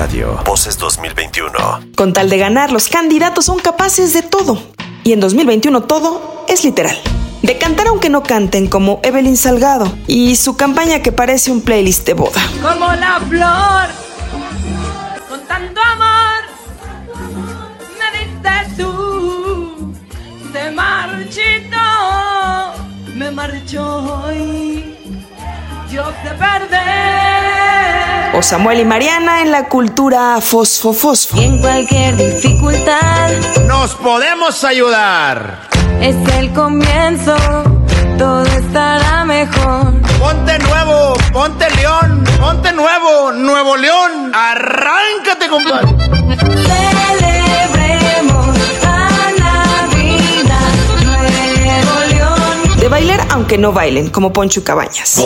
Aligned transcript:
Radio. 0.00 0.40
Voces 0.46 0.78
2021. 0.78 1.52
Con 1.94 2.14
tal 2.14 2.30
de 2.30 2.38
ganar, 2.38 2.72
los 2.72 2.88
candidatos 2.88 3.44
son 3.44 3.58
capaces 3.58 4.14
de 4.14 4.22
todo. 4.22 4.58
Y 5.04 5.12
en 5.12 5.20
2021 5.20 5.82
todo 5.82 6.46
es 6.48 6.64
literal. 6.64 6.96
De 7.42 7.58
cantar 7.58 7.88
aunque 7.88 8.08
no 8.08 8.22
canten, 8.22 8.66
como 8.66 9.00
Evelyn 9.02 9.36
Salgado, 9.36 9.92
y 10.06 10.36
su 10.36 10.56
campaña 10.56 11.02
que 11.02 11.12
parece 11.12 11.50
un 11.50 11.60
playlist 11.60 12.06
de 12.06 12.14
boda. 12.14 12.40
Como 12.62 12.90
la 12.94 13.20
flor, 13.28 13.88
con 15.28 15.46
tanto 15.46 15.82
amor, 15.82 16.44
me 17.98 18.18
diste 18.18 18.82
tú, 18.82 19.94
se 20.50 20.70
marchito, 20.70 21.76
me 23.16 23.30
marchó 23.30 24.22
hoy, 24.24 24.89
yo 25.90 26.04
te 26.22 26.30
perdí. 26.30 26.76
O 28.34 28.42
Samuel 28.42 28.80
y 28.80 28.84
Mariana 28.84 29.42
en 29.42 29.50
la 29.50 29.68
cultura 29.68 30.40
fosfo 30.40 30.92
fosfo. 30.92 31.36
Y 31.36 31.44
en 31.44 31.58
cualquier 31.58 32.16
dificultad 32.16 33.30
Nos 33.66 33.94
podemos 33.96 34.62
ayudar. 34.64 35.68
es 36.00 36.14
el 36.36 36.52
comienzo, 36.52 37.36
todo 38.18 38.42
estará 38.44 39.24
mejor. 39.24 39.92
Ponte 40.18 40.58
nuevo, 40.60 41.14
ponte 41.32 41.68
león, 41.76 42.24
ponte 42.38 42.72
nuevo, 42.72 43.32
Nuevo 43.32 43.76
León. 43.76 44.32
Arráncate, 44.34 45.48
compadre. 45.48 45.88
Bailar 52.90 53.26
aunque 53.30 53.56
no 53.56 53.72
bailen, 53.72 54.10
como 54.10 54.32
Poncho 54.32 54.62
Cabañas. 54.62 55.18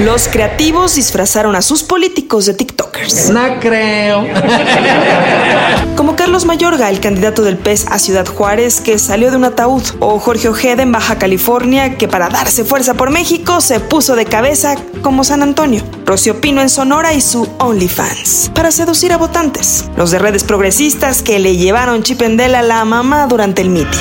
Los 0.00 0.28
creativos 0.28 0.94
disfrazaron 0.94 1.56
a 1.56 1.62
sus 1.62 1.82
políticos 1.82 2.46
de 2.46 2.54
TikTokers. 2.54 3.30
No 3.30 3.58
creo. 3.58 4.24
Como 5.96 6.14
Carlos 6.14 6.44
Mayorga, 6.44 6.88
el 6.88 7.00
candidato 7.00 7.42
del 7.42 7.56
PES 7.58 7.86
a 7.90 7.98
Ciudad 7.98 8.24
Juárez, 8.24 8.80
que 8.80 9.00
salió 9.00 9.32
de 9.32 9.36
un 9.38 9.44
ataúd. 9.44 9.82
O 9.98 10.20
Jorge 10.20 10.48
Ojeda 10.48 10.84
en 10.84 10.92
Baja 10.92 11.18
California, 11.18 11.96
que 11.96 12.06
para 12.06 12.28
darse 12.28 12.64
fuerza 12.64 12.94
por 12.94 13.10
México 13.10 13.60
se 13.60 13.80
puso 13.80 14.14
de 14.14 14.24
cabeza 14.24 14.76
como 15.02 15.24
San 15.24 15.42
Antonio. 15.42 15.82
Rocío 16.06 16.40
Pino 16.40 16.60
en 16.60 16.68
Sonora 16.68 17.12
y 17.14 17.20
su 17.20 17.48
OnlyFans. 17.58 18.52
Para 18.54 18.70
seducir 18.70 19.12
a 19.12 19.16
votantes. 19.16 19.86
Los 19.96 20.12
de 20.12 20.20
redes 20.20 20.44
progresistas 20.44 21.22
que 21.22 21.40
le 21.40 21.56
llevaron 21.56 22.04
chipendela 22.04 22.60
a 22.60 22.62
la 22.62 22.84
mamá 22.84 23.26
durante 23.26 23.62
el 23.62 23.70
mitin. 23.70 23.98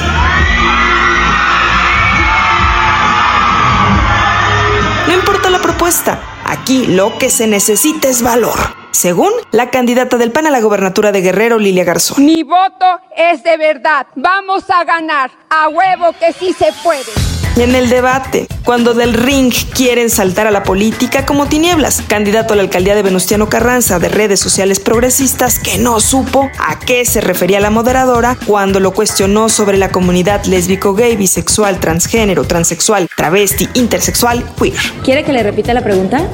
La 5.49 5.59
propuesta, 5.59 6.19
aquí 6.43 6.87
lo 6.87 7.17
que 7.17 7.29
se 7.29 7.47
necesita 7.47 8.09
es 8.09 8.21
valor. 8.21 8.57
Según 8.91 9.31
la 9.51 9.69
candidata 9.69 10.17
del 10.17 10.33
PAN 10.33 10.47
a 10.47 10.51
la 10.51 10.59
gobernatura 10.59 11.13
de 11.13 11.21
Guerrero, 11.21 11.57
Lilia 11.57 11.85
Garzón. 11.85 12.25
Mi 12.25 12.43
voto 12.43 12.99
es 13.15 13.43
de 13.43 13.55
verdad. 13.55 14.07
Vamos 14.15 14.69
a 14.69 14.83
ganar. 14.83 15.31
A 15.49 15.69
huevo 15.69 16.13
que 16.19 16.33
sí 16.33 16.51
se 16.51 16.73
puede. 16.83 17.36
Y 17.57 17.63
en 17.63 17.73
el 17.73 17.89
debate, 17.89 18.45
cuando 18.65 18.93
del 18.93 19.15
ring 19.15 19.51
quieren 19.73 20.11
saltar 20.11 20.45
a 20.45 20.51
la 20.51 20.61
política 20.61 21.25
como 21.25 21.47
tinieblas, 21.47 22.03
candidato 22.07 22.53
a 22.53 22.55
la 22.55 22.61
alcaldía 22.61 22.93
de 22.93 23.01
Venustiano 23.01 23.49
Carranza 23.49 23.97
de 23.97 24.09
redes 24.09 24.39
sociales 24.39 24.79
progresistas 24.79 25.57
que 25.57 25.79
no 25.79 25.99
supo 25.99 26.51
a 26.59 26.77
qué 26.77 27.03
se 27.03 27.19
refería 27.19 27.59
la 27.59 27.71
moderadora 27.71 28.37
cuando 28.45 28.79
lo 28.79 28.93
cuestionó 28.93 29.49
sobre 29.49 29.79
la 29.79 29.89
comunidad 29.89 30.45
lésbico, 30.45 30.93
gay, 30.93 31.15
bisexual, 31.15 31.79
transgénero, 31.79 32.43
transexual, 32.43 33.09
travesti, 33.17 33.67
intersexual, 33.73 34.43
queer. 34.61 34.77
¿Quiere 35.03 35.23
que 35.23 35.33
le 35.33 35.41
repita 35.41 35.73
la 35.73 35.81
pregunta? 35.81 36.27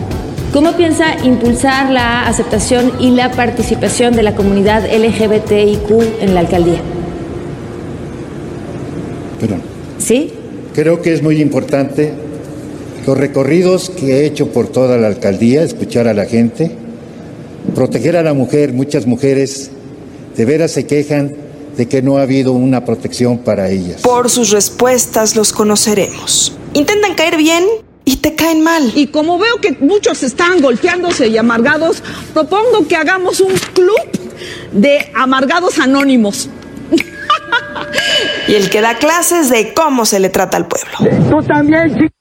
¿Cómo 0.52 0.74
piensa 0.74 1.16
impulsar 1.24 1.90
la 1.90 2.28
aceptación 2.28 2.92
y 3.00 3.12
la 3.12 3.32
participación 3.32 4.14
de 4.14 4.24
la 4.24 4.36
comunidad 4.36 4.84
LGBTIQ 4.94 6.20
en 6.20 6.34
la 6.34 6.42
alcaldía? 6.42 6.82
Perdón. 9.40 9.62
¿Sí? 10.00 10.34
Creo 10.74 11.04
que 11.04 11.14
es 11.14 11.22
muy 11.22 11.40
importante 11.40 12.12
los 13.06 13.16
recorridos 13.16 13.92
que 13.92 14.14
he 14.14 14.26
hecho 14.26 14.48
por 14.48 14.68
toda 14.68 14.98
la 14.98 15.08
alcaldía, 15.08 15.62
escuchar 15.62 16.08
a 16.08 16.16
la 16.16 16.26
gente, 16.26 16.72
proteger 17.76 18.18
a 18.18 18.24
la 18.24 18.34
mujer. 18.34 18.74
Muchas 18.74 19.06
mujeres 19.06 19.70
de 20.36 20.46
veras 20.46 20.72
se 20.72 20.88
quejan 20.88 21.36
de 21.78 21.88
que 21.88 22.02
no 22.02 22.18
ha 22.18 22.24
habido 22.24 22.54
una 22.54 22.86
protección 22.86 23.40
para 23.40 23.70
ellas. 23.70 24.02
Por 24.02 24.32
sus 24.32 24.50
respuestas 24.50 25.36
los 25.36 25.54
conoceremos. 25.54 26.54
Intentan 26.74 27.14
caer 27.14 27.38
bien 27.38 27.64
y 28.04 28.18
te 28.18 28.34
caen 28.34 28.62
mal. 28.62 28.92
Y 28.96 29.08
como 29.08 29.38
veo 29.38 29.58
que 29.62 29.74
muchos 29.80 30.24
están 30.24 30.60
golpeándose 30.60 31.28
y 31.28 31.38
amargados, 31.38 32.02
propongo 32.34 32.88
que 32.88 32.96
hagamos 32.96 33.42
un 33.42 33.54
club 33.74 34.00
de 34.72 35.12
amargados 35.14 35.78
anónimos. 35.78 36.50
Y 38.48 38.56
el 38.56 38.70
que 38.70 38.82
da 38.82 38.96
clases 38.96 39.50
de 39.50 39.74
cómo 39.74 40.06
se 40.06 40.20
le 40.20 40.30
trata 40.30 40.58
al 40.58 40.68
pueblo. 40.68 40.98
Tú 41.30 41.42
también, 41.44 42.12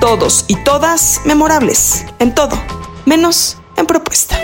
Todos 0.00 0.44
y 0.48 0.56
todas 0.64 1.20
memorables. 1.24 2.06
En 2.18 2.34
todo. 2.34 2.56
Menos 3.04 3.58
en 3.76 3.86
propuesta. 3.86 4.36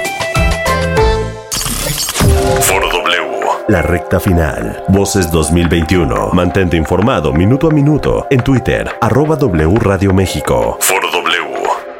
Foro 2.62 2.88
W. 2.90 3.38
La 3.68 3.82
recta 3.82 4.20
final. 4.20 4.84
Voces 4.88 5.30
2021. 5.30 6.30
Mantente 6.32 6.76
informado 6.76 7.32
minuto 7.32 7.68
a 7.68 7.70
minuto 7.70 8.26
en 8.30 8.42
Twitter, 8.42 8.90
arroba 9.00 9.36
W 9.36 9.78
Radio 9.80 10.12
México. 10.12 10.76
Foro 10.80 11.10
W. 11.10 11.48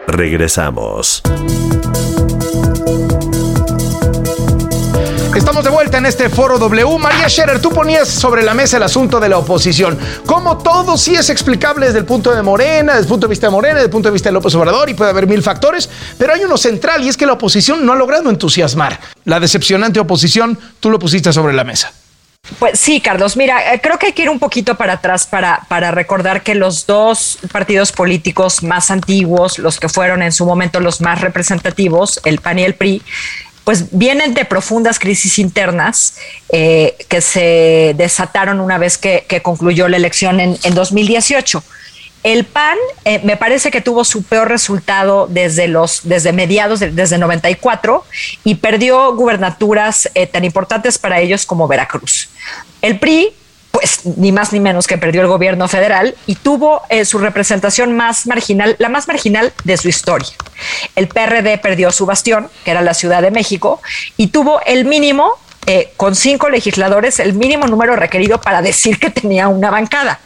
Regresamos. 0.07 1.23
Estamos 5.39 5.63
de 5.63 5.71
vuelta 5.71 5.99
en 5.99 6.07
este 6.07 6.29
foro 6.29 6.59
W. 6.59 6.99
María 6.99 7.29
Scherer, 7.29 7.63
tú 7.63 7.71
ponías 7.71 8.09
sobre 8.09 8.43
la 8.43 8.55
mesa 8.55 8.77
el 8.77 8.83
asunto 8.83 9.21
de 9.21 9.29
la 9.29 9.39
oposición. 9.39 9.97
Como 10.27 10.59
todo 10.59 10.99
sí 10.99 11.15
es 11.15 11.31
explicable 11.31 11.87
desde 11.87 12.01
el 12.01 12.05
punto 12.05 12.35
de 12.35 12.43
Morena, 12.43 12.95
desde 12.95 13.05
el 13.05 13.09
punto 13.09 13.29
de 13.29 13.31
vista 13.31 13.47
de 13.47 13.53
Morena, 13.53 13.75
desde 13.77 13.87
el 13.87 13.93
punto 13.93 14.09
de 14.09 14.15
vista 14.15 14.31
de 14.31 14.33
López 14.33 14.53
Obrador, 14.57 14.91
y 14.91 14.95
puede 14.95 15.11
haber 15.11 15.29
mil 15.29 15.41
factores, 15.41 15.89
pero 16.19 16.33
hay 16.33 16.43
uno 16.43 16.57
central 16.57 17.05
y 17.05 17.09
es 17.09 17.17
que 17.17 17.25
la 17.25 17.35
oposición 17.35 17.87
no 17.87 17.93
ha 17.93 17.97
logrado 17.97 18.31
entusiasmar. 18.31 18.99
La 19.27 19.39
decepcionante 19.39 20.01
oposición, 20.01 20.59
tú 20.81 20.91
lo 20.91 20.99
pusiste 20.99 21.33
sobre 21.33 21.55
la 21.55 21.63
mesa. 21.63 21.93
Pues 22.59 22.81
sí, 22.81 23.01
Carlos. 23.01 23.37
Mira, 23.37 23.75
eh, 23.75 23.81
creo 23.81 23.97
que 23.97 24.07
hay 24.07 24.13
que 24.15 24.23
ir 24.23 24.31
un 24.31 24.41
poquito 24.41 24.75
para 24.75 24.95
atrás 24.95 25.27
para, 25.27 25.61
para 25.69 25.93
recordar 25.93 26.43
que 26.43 26.57
los 26.57 26.87
dos 26.87 27.39
partidos 27.53 27.93
políticos 27.93 28.65
más 28.65 28.91
antiguos, 28.91 29.61
los 29.61 29.79
que 29.79 29.89
fueron 29.89 30.23
en 30.23 30.33
su 30.33 30.47
momento 30.47 30.81
los 30.81 31.01
más 31.01 31.21
representativos, 31.21 32.21
el 32.25 32.39
PAN 32.39 32.59
y 32.59 32.65
el 32.65 32.75
PRI, 32.75 33.03
pues 33.69 33.85
vienen 33.91 34.33
de 34.33 34.47
profundas 34.47 34.99
crisis 34.99 35.39
internas 35.39 36.15
eh, 36.49 36.97
que 37.07 37.21
se 37.21 37.93
desataron 37.99 38.61
una 38.61 38.79
vez 38.79 38.97
que, 38.97 39.27
concluyó 39.43 39.89
la 39.89 39.99
elección 39.99 40.41
en, 40.41 40.57
en 40.63 40.75
2018. 40.75 41.63
El 42.23 42.47
PAN 42.47 42.79
eh, 43.05 43.21
me 43.25 43.37
parece 43.37 43.71
que 43.71 43.83
tuvo 43.83 44.07
su 44.07 44.23
peor 44.23 44.49
resultado 44.49 45.27
desde 45.29 45.69
los 45.69 46.01
desde 46.09 46.33
mediados 46.33 46.81
de- 46.81 46.93
desde 46.93 47.19
94 47.19 48.07
y 48.43 48.55
perdió 48.55 49.15
gubernaturas 49.15 50.09
eh, 50.15 50.27
tan 50.27 50.47
importantes 50.47 50.97
para 50.97 51.21
ellos 51.21 51.45
como 51.45 51.69
Veracruz. 51.69 52.31
El 52.81 52.99
PRI 52.99 53.35
pues 53.79 54.01
ni 54.17 54.33
más 54.33 54.53
ni 54.53 54.59
menos 54.59 54.89
que 54.89 54.99
perdió 54.99 55.21
el 55.21 55.29
gobierno 55.29 55.69
federal 55.69 56.17
y 56.27 56.35
tuvo 56.35 56.83
eh, 56.89 57.05
su 57.05 57.19
representación 57.19 57.97
más 57.97 58.27
marginal, 58.27 58.75
la 58.81 58.89
más 58.89 59.07
marginal 59.07 59.53
de 59.63 59.77
su 59.77 59.89
historia. 59.89 60.31
El 60.97 61.07
PRD 61.07 61.59
perdió 61.59 61.93
su 61.93 62.05
bastión, 62.05 62.51
que 62.65 62.73
era 62.73 62.83
la 62.83 62.93
Ciudad 62.93 63.23
de 63.23 63.31
México, 63.31 63.81
y 64.17 64.29
tuvo 64.29 64.61
el 64.67 64.85
mínimo, 64.85 65.31
eh, 65.67 65.93
con 65.97 66.17
cinco 66.17 66.49
legisladores, 66.49 67.21
el 67.21 67.35
mínimo 67.35 67.69
número 67.69 67.95
requerido 67.95 68.41
para 68.41 68.63
decir 68.63 68.99
que 68.99 69.11
tenía 69.11 69.47
una 69.47 69.71
bancada. 69.71 70.19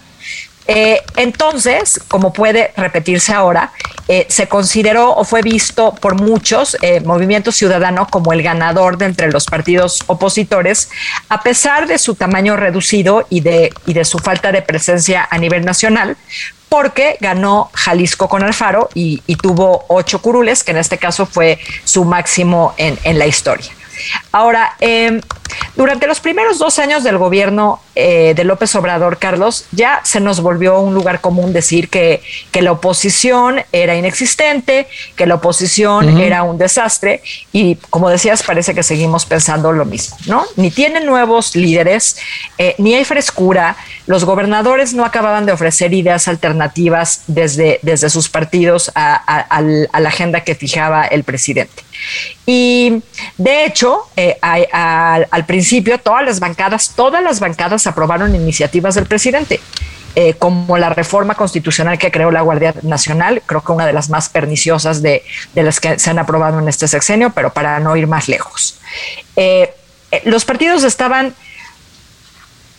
Eh, 0.67 1.03
entonces, 1.17 2.00
como 2.09 2.32
puede 2.32 2.73
repetirse 2.76 3.32
ahora, 3.32 3.73
eh, 4.09 4.26
se 4.29 4.49
consideró 4.49 5.14
o 5.14 5.25
fue 5.25 5.43
visto 5.43 5.94
por 5.94 6.20
muchos 6.20 6.76
eh, 6.82 7.00
Movimiento 7.00 7.50
Ciudadano 7.53 8.06
como 8.09 8.32
el 8.32 8.43
ganador 8.43 8.99
de 8.99 9.06
entre 9.06 9.31
los 9.31 9.47
partidos 9.47 10.03
opositores, 10.06 10.91
a 11.29 11.43
pesar 11.43 11.87
de 11.87 11.99
su 11.99 12.14
tamaño 12.14 12.56
reducido 12.56 13.26
y 13.29 13.41
de, 13.41 13.73
su 14.05 14.19
falta 14.19 14.53
de 14.53 14.62
presencia 14.62 15.26
a 15.31 15.38
nivel 15.38 15.64
nacional, 15.64 16.17
porque 16.69 17.17
ganó 17.20 17.70
Jalisco 17.75 18.29
con 18.29 18.43
Alfaro 18.43 18.88
y, 18.94 19.23
y 19.26 19.37
tuvo 19.37 19.85
ocho 19.88 20.23
curules, 20.23 20.65
que 20.65 20.70
en 20.70 20.79
este 20.79 20.99
caso 20.99 21.26
fue 21.26 21.58
su 21.85 22.05
máximo 22.05 22.75
en, 22.76 23.19
la 23.19 23.26
historia. 23.26 23.70
Ahora, 24.32 24.76
eh, 24.81 25.20
Durante 25.76 26.06
los 26.06 26.20
primeros 26.20 26.58
dos 26.58 26.79
años 26.79 27.03
del 27.03 27.19
gobierno 27.19 27.81
eh, 27.94 28.33
de 28.35 28.44
López 28.44 28.75
Obrador, 28.75 29.19
Carlos, 29.19 29.67
ya 29.73 30.00
se 30.05 30.21
nos 30.21 30.41
volvió 30.41 30.81
un 30.81 30.94
lugar 30.94 31.21
común 31.21 31.53
decir 31.53 31.89
que, 31.89 32.23
que 32.50 32.62
la 32.62 32.73
oposición 32.73 33.62
era 33.73 33.94
inexistente, 33.97 34.87
que 35.17 35.27
la 35.27 35.35
oposición 35.35 36.21
era 36.21 36.43
un 36.43 36.59
desastre 36.59 37.23
y 37.53 37.77
como 37.91 38.09
decías, 38.09 38.43
parece 38.43 38.75
que 38.75 38.83
seguimos 38.83 39.27
pensando 39.27 39.73
lo 39.73 39.85
mismo, 39.85 40.17
¿no? 40.27 40.44
Ni 40.56 40.71
tienen 40.71 41.06
nuevos 41.06 41.55
líderes, 41.55 42.17
eh, 42.59 42.75
ni 42.79 42.94
hay 42.94 43.05
frescura, 43.05 43.77
los 44.06 44.25
gobernadores 44.25 44.94
no 44.94 45.05
acababan 45.05 45.47
de 45.47 45.53
ofrecer 45.53 45.93
ideas 45.93 46.29
alternativas 46.29 47.23
desde, 47.27 47.79
desde 47.83 48.11
sus 48.11 48.29
partidos 48.29 48.91
a, 48.94 49.15
a 49.15 50.00
la 50.00 50.09
agenda 50.09 50.44
que 50.44 50.55
fijaba 50.55 51.05
el 51.05 51.25
presidente. 51.25 51.83
Y 52.47 53.03
de 53.39 53.65
hecho, 53.65 54.09
eh, 54.17 54.37
al 54.43 55.47
principio 55.47 55.99
todas 55.99 56.25
las 56.25 56.41
bancadas, 56.41 56.93
todas 56.97 57.23
las 57.23 57.41
bancadas 57.41 57.81
aprobaron 57.87 58.34
iniciativas 58.34 58.94
del 58.94 59.06
presidente. 59.06 59.61
Eh, 60.14 60.34
como 60.34 60.76
la 60.76 60.90
reforma 60.90 61.34
constitucional 61.34 61.99
que 61.99 62.11
creó 62.11 62.31
la 62.31 62.43
Guardia 62.43 62.75
Nacional, 62.82 63.43
creo 63.46 63.62
que 63.62 63.73
una 63.73 63.87
de 63.87 63.94
las 63.94 64.11
más 64.11 64.29
perniciosas 64.29 65.00
de, 65.00 65.23
las 65.55 65.81
que 65.81 65.99
se 65.99 66.11
han 66.11 66.19
aprobado 66.19 66.58
en 66.58 66.69
este 66.69 66.87
sexenio, 66.87 67.31
pero 67.31 67.50
para 67.52 67.81
no 67.81 67.96
ir 67.96 68.06
más 68.06 68.29
lejos. 68.29 68.79
Eh, 69.37 69.75
los 70.25 70.44
partidos 70.44 70.84
estaban 70.84 71.34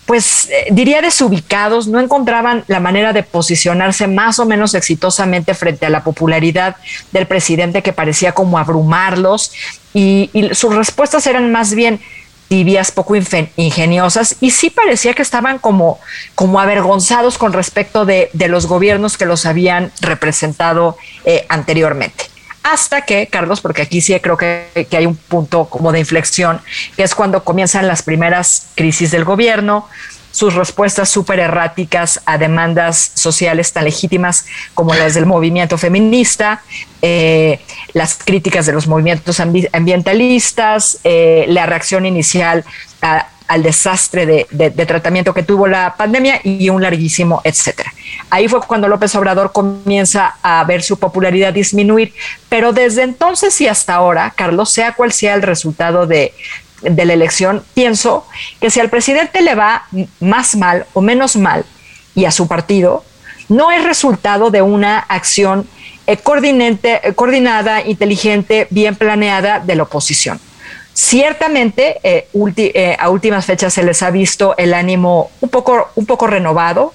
pues 0.06 0.50
eh, 0.50 0.68
diría 0.72 1.02
desubicados, 1.02 1.88
no 1.88 2.00
encontraban 2.00 2.64
la 2.68 2.80
manera 2.80 3.14
de 3.14 3.24
posicionarse 3.24 4.08
más 4.08 4.38
o 4.40 4.46
menos 4.46 4.74
exitosamente 4.74 5.54
frente 5.54 5.86
a 5.86 5.90
la 5.90 6.04
popularidad 6.04 6.76
del 7.12 7.26
presidente 7.26 7.82
que 7.82 7.94
parecía 7.94 8.34
como 8.34 8.58
abrumarlos 8.58 9.54
y, 9.94 10.30
sus 10.54 10.76
respuestas 10.76 11.26
eran 11.28 11.52
más 11.52 11.74
bien 11.74 12.02
tibias, 12.48 12.92
poco 12.92 13.16
ingeniosas 13.16 14.36
y 14.40 14.52
sí 14.52 14.70
parecía 14.70 15.14
que 15.14 15.22
estaban 15.22 15.60
como, 15.60 16.00
como 16.36 16.60
avergonzados 16.60 17.38
con 17.38 17.54
respecto 17.54 18.06
de, 18.06 18.30
los 18.48 18.68
gobiernos 18.68 19.18
que 19.18 19.26
los 19.26 19.46
habían 19.46 19.92
representado 20.02 20.98
eh, 21.26 21.46
anteriormente. 21.50 22.26
Hasta 22.64 23.02
que, 23.02 23.28
Carlos, 23.28 23.60
porque 23.60 23.82
aquí 23.82 24.00
sí 24.00 24.18
creo 24.22 24.38
que, 24.38 24.88
hay 24.92 25.06
un 25.06 25.16
punto 25.16 25.66
como 25.66 25.92
de 25.92 26.00
inflexión, 26.00 26.62
que 26.96 27.04
es 27.04 27.14
cuando 27.14 27.44
comienzan 27.44 27.88
las 27.88 28.04
primeras 28.04 28.68
crisis 28.76 29.12
del 29.12 29.26
gobierno, 29.26 29.88
sus 30.34 30.56
respuestas 30.56 31.10
súper 31.10 31.40
erráticas 31.40 32.20
a 32.26 32.40
demandas 32.40 33.12
sociales 33.14 33.72
tan 33.72 33.84
legítimas 33.84 34.48
como 34.74 34.96
las 34.96 35.14
del 35.14 35.28
movimiento 35.28 35.78
feminista, 35.78 36.64
eh, 37.04 37.60
las 37.94 38.16
críticas 38.16 38.66
de 38.66 38.74
los 38.74 38.88
movimientos 38.88 39.40
ambientalistas, 39.40 40.98
eh, 41.04 41.46
la 41.50 41.68
reacción 41.68 42.08
inicial 42.08 42.66
al 43.48 43.62
desastre 43.62 44.48
de, 44.50 44.86
tratamiento 44.88 45.36
que 45.36 45.44
tuvo 45.44 45.68
la 45.68 45.96
pandemia 45.96 46.40
y 46.44 46.70
un 46.70 46.82
larguísimo 46.82 47.42
etcétera. 47.44 47.94
Ahí 48.32 48.48
fue 48.48 48.60
cuando 48.62 48.88
López 48.88 49.14
Obrador 49.14 49.52
comienza 49.52 50.38
a 50.42 50.64
ver 50.64 50.82
su 50.82 50.98
popularidad 50.98 51.54
disminuir, 51.54 52.12
pero 52.50 52.74
desde 52.74 53.04
entonces 53.04 53.60
y 53.62 53.68
hasta 53.68 53.94
ahora, 53.94 54.34
Carlos, 54.36 54.72
sea 54.72 54.94
cual 54.94 55.12
sea 55.12 55.36
el 55.36 55.44
resultado 55.44 56.08
de, 56.08 56.34
la 56.84 57.14
elección, 57.14 57.64
pienso 57.74 58.26
que 58.60 58.70
si 58.70 58.80
al 58.80 58.90
presidente 58.90 59.42
le 59.42 59.56
va 59.56 59.84
más 60.20 60.56
mal 60.56 60.86
o 60.94 61.02
menos 61.02 61.36
mal 61.36 61.66
y 62.16 62.26
a 62.26 62.32
su 62.32 62.48
partido, 62.48 63.04
no 63.50 63.72
es 63.72 63.84
resultado 63.84 64.52
de 64.52 64.62
una 64.62 65.00
acción 65.00 65.68
coordinada, 66.24 67.82
inteligente, 67.86 68.68
bien 68.70 68.96
planeada 68.96 69.60
de 69.60 69.76
la 69.76 69.84
oposición. 69.84 70.40
Ciertamente, 70.94 72.00
eh, 72.04 72.28
eh, 72.58 72.98
a 73.00 73.10
últimas 73.10 73.46
fechas 73.46 73.74
se 73.74 73.84
les 73.84 74.04
ha 74.04 74.12
visto 74.12 74.56
el 74.58 74.74
ánimo 74.74 75.32
un 75.42 75.50
poco, 75.50 75.90
un 75.96 76.06
poco 76.06 76.28
renovado, 76.28 76.94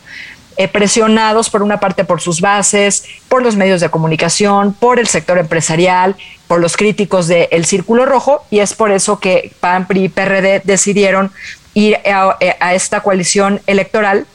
eh, 0.58 0.68
presionados 0.68 1.48
por 1.48 1.62
una 1.62 1.80
parte 1.80 2.04
por 2.04 2.20
sus 2.20 2.42
bases, 2.42 3.04
por 3.28 3.42
los 3.42 3.56
medios 3.56 3.80
de 3.80 3.88
comunicación, 3.88 4.74
por 4.74 4.98
el 4.98 5.06
sector 5.06 5.38
empresarial, 5.38 6.16
por 6.46 6.60
los 6.60 6.76
críticos 6.76 7.28
del 7.28 7.64
Círculo 7.64 8.04
Rojo, 8.04 8.44
y 8.50 8.58
es 8.58 8.74
por 8.74 8.90
eso 8.90 9.20
que 9.20 9.52
PAN, 9.60 9.86
PRI 9.86 10.04
y 10.04 10.08
PRD 10.10 10.60
decidieron 10.64 11.32
ir 11.74 11.98
a 12.04 12.74
esta 12.74 13.00
coalición 13.00 13.60
electoral 13.66 14.26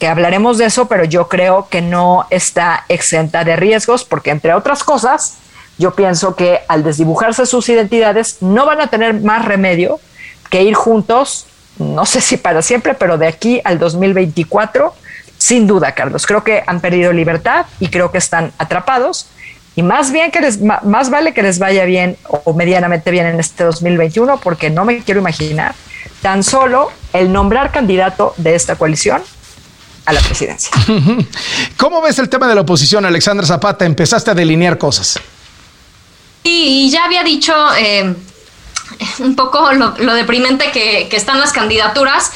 que 0.00 0.08
hablaremos 0.08 0.56
de 0.58 0.64
eso, 0.64 0.88
pero 0.88 1.04
yo 1.04 1.28
creo 1.28 1.68
que 1.68 1.82
no 1.82 2.26
está 2.30 2.84
exenta 2.88 3.44
de 3.44 3.54
riesgos, 3.56 4.04
porque 4.04 4.30
entre 4.30 4.54
otras 4.54 4.82
cosas, 4.82 5.36
yo 5.78 5.94
pienso 5.94 6.36
que 6.36 6.60
al 6.68 6.82
desdibujarse 6.82 7.46
sus 7.46 7.68
identidades 7.68 8.38
no 8.40 8.66
van 8.66 8.80
a 8.80 8.88
tener 8.88 9.20
más 9.20 9.44
remedio 9.44 10.00
que 10.48 10.62
ir 10.62 10.74
juntos, 10.74 11.46
no 11.78 12.06
sé 12.06 12.20
si 12.20 12.38
para 12.38 12.62
siempre, 12.62 12.94
pero 12.94 13.18
de 13.18 13.26
aquí 13.26 13.60
al 13.64 13.78
2024, 13.78 14.94
sin 15.40 15.66
duda, 15.66 15.92
Carlos. 15.92 16.26
Creo 16.26 16.44
que 16.44 16.62
han 16.66 16.80
perdido 16.80 17.12
libertad 17.12 17.66
y 17.80 17.88
creo 17.88 18.12
que 18.12 18.18
están 18.18 18.52
atrapados. 18.58 19.26
Y 19.74 19.82
más 19.82 20.12
bien 20.12 20.30
que 20.30 20.40
les, 20.40 20.60
más 20.60 21.08
vale 21.08 21.32
que 21.32 21.42
les 21.42 21.58
vaya 21.58 21.84
bien 21.86 22.16
o 22.28 22.52
medianamente 22.52 23.10
bien 23.10 23.26
en 23.26 23.40
este 23.40 23.64
2021, 23.64 24.38
porque 24.40 24.68
no 24.68 24.84
me 24.84 25.02
quiero 25.02 25.20
imaginar 25.20 25.74
tan 26.20 26.44
solo 26.44 26.90
el 27.14 27.32
nombrar 27.32 27.72
candidato 27.72 28.34
de 28.36 28.54
esta 28.54 28.76
coalición 28.76 29.22
a 30.04 30.12
la 30.12 30.20
presidencia. 30.20 30.70
¿Cómo 31.78 32.02
ves 32.02 32.18
el 32.18 32.28
tema 32.28 32.46
de 32.46 32.54
la 32.54 32.60
oposición, 32.60 33.06
Alexandra 33.06 33.46
Zapata? 33.46 33.86
Empezaste 33.86 34.30
a 34.30 34.34
delinear 34.34 34.76
cosas. 34.76 35.18
Y 36.42 36.90
ya 36.90 37.04
había 37.04 37.22
dicho 37.22 37.54
eh, 37.78 38.14
un 39.20 39.36
poco 39.36 39.72
lo, 39.72 40.14
deprimente 40.14 40.70
que, 40.72 41.08
están 41.12 41.40
las 41.40 41.52
candidaturas, 41.52 42.32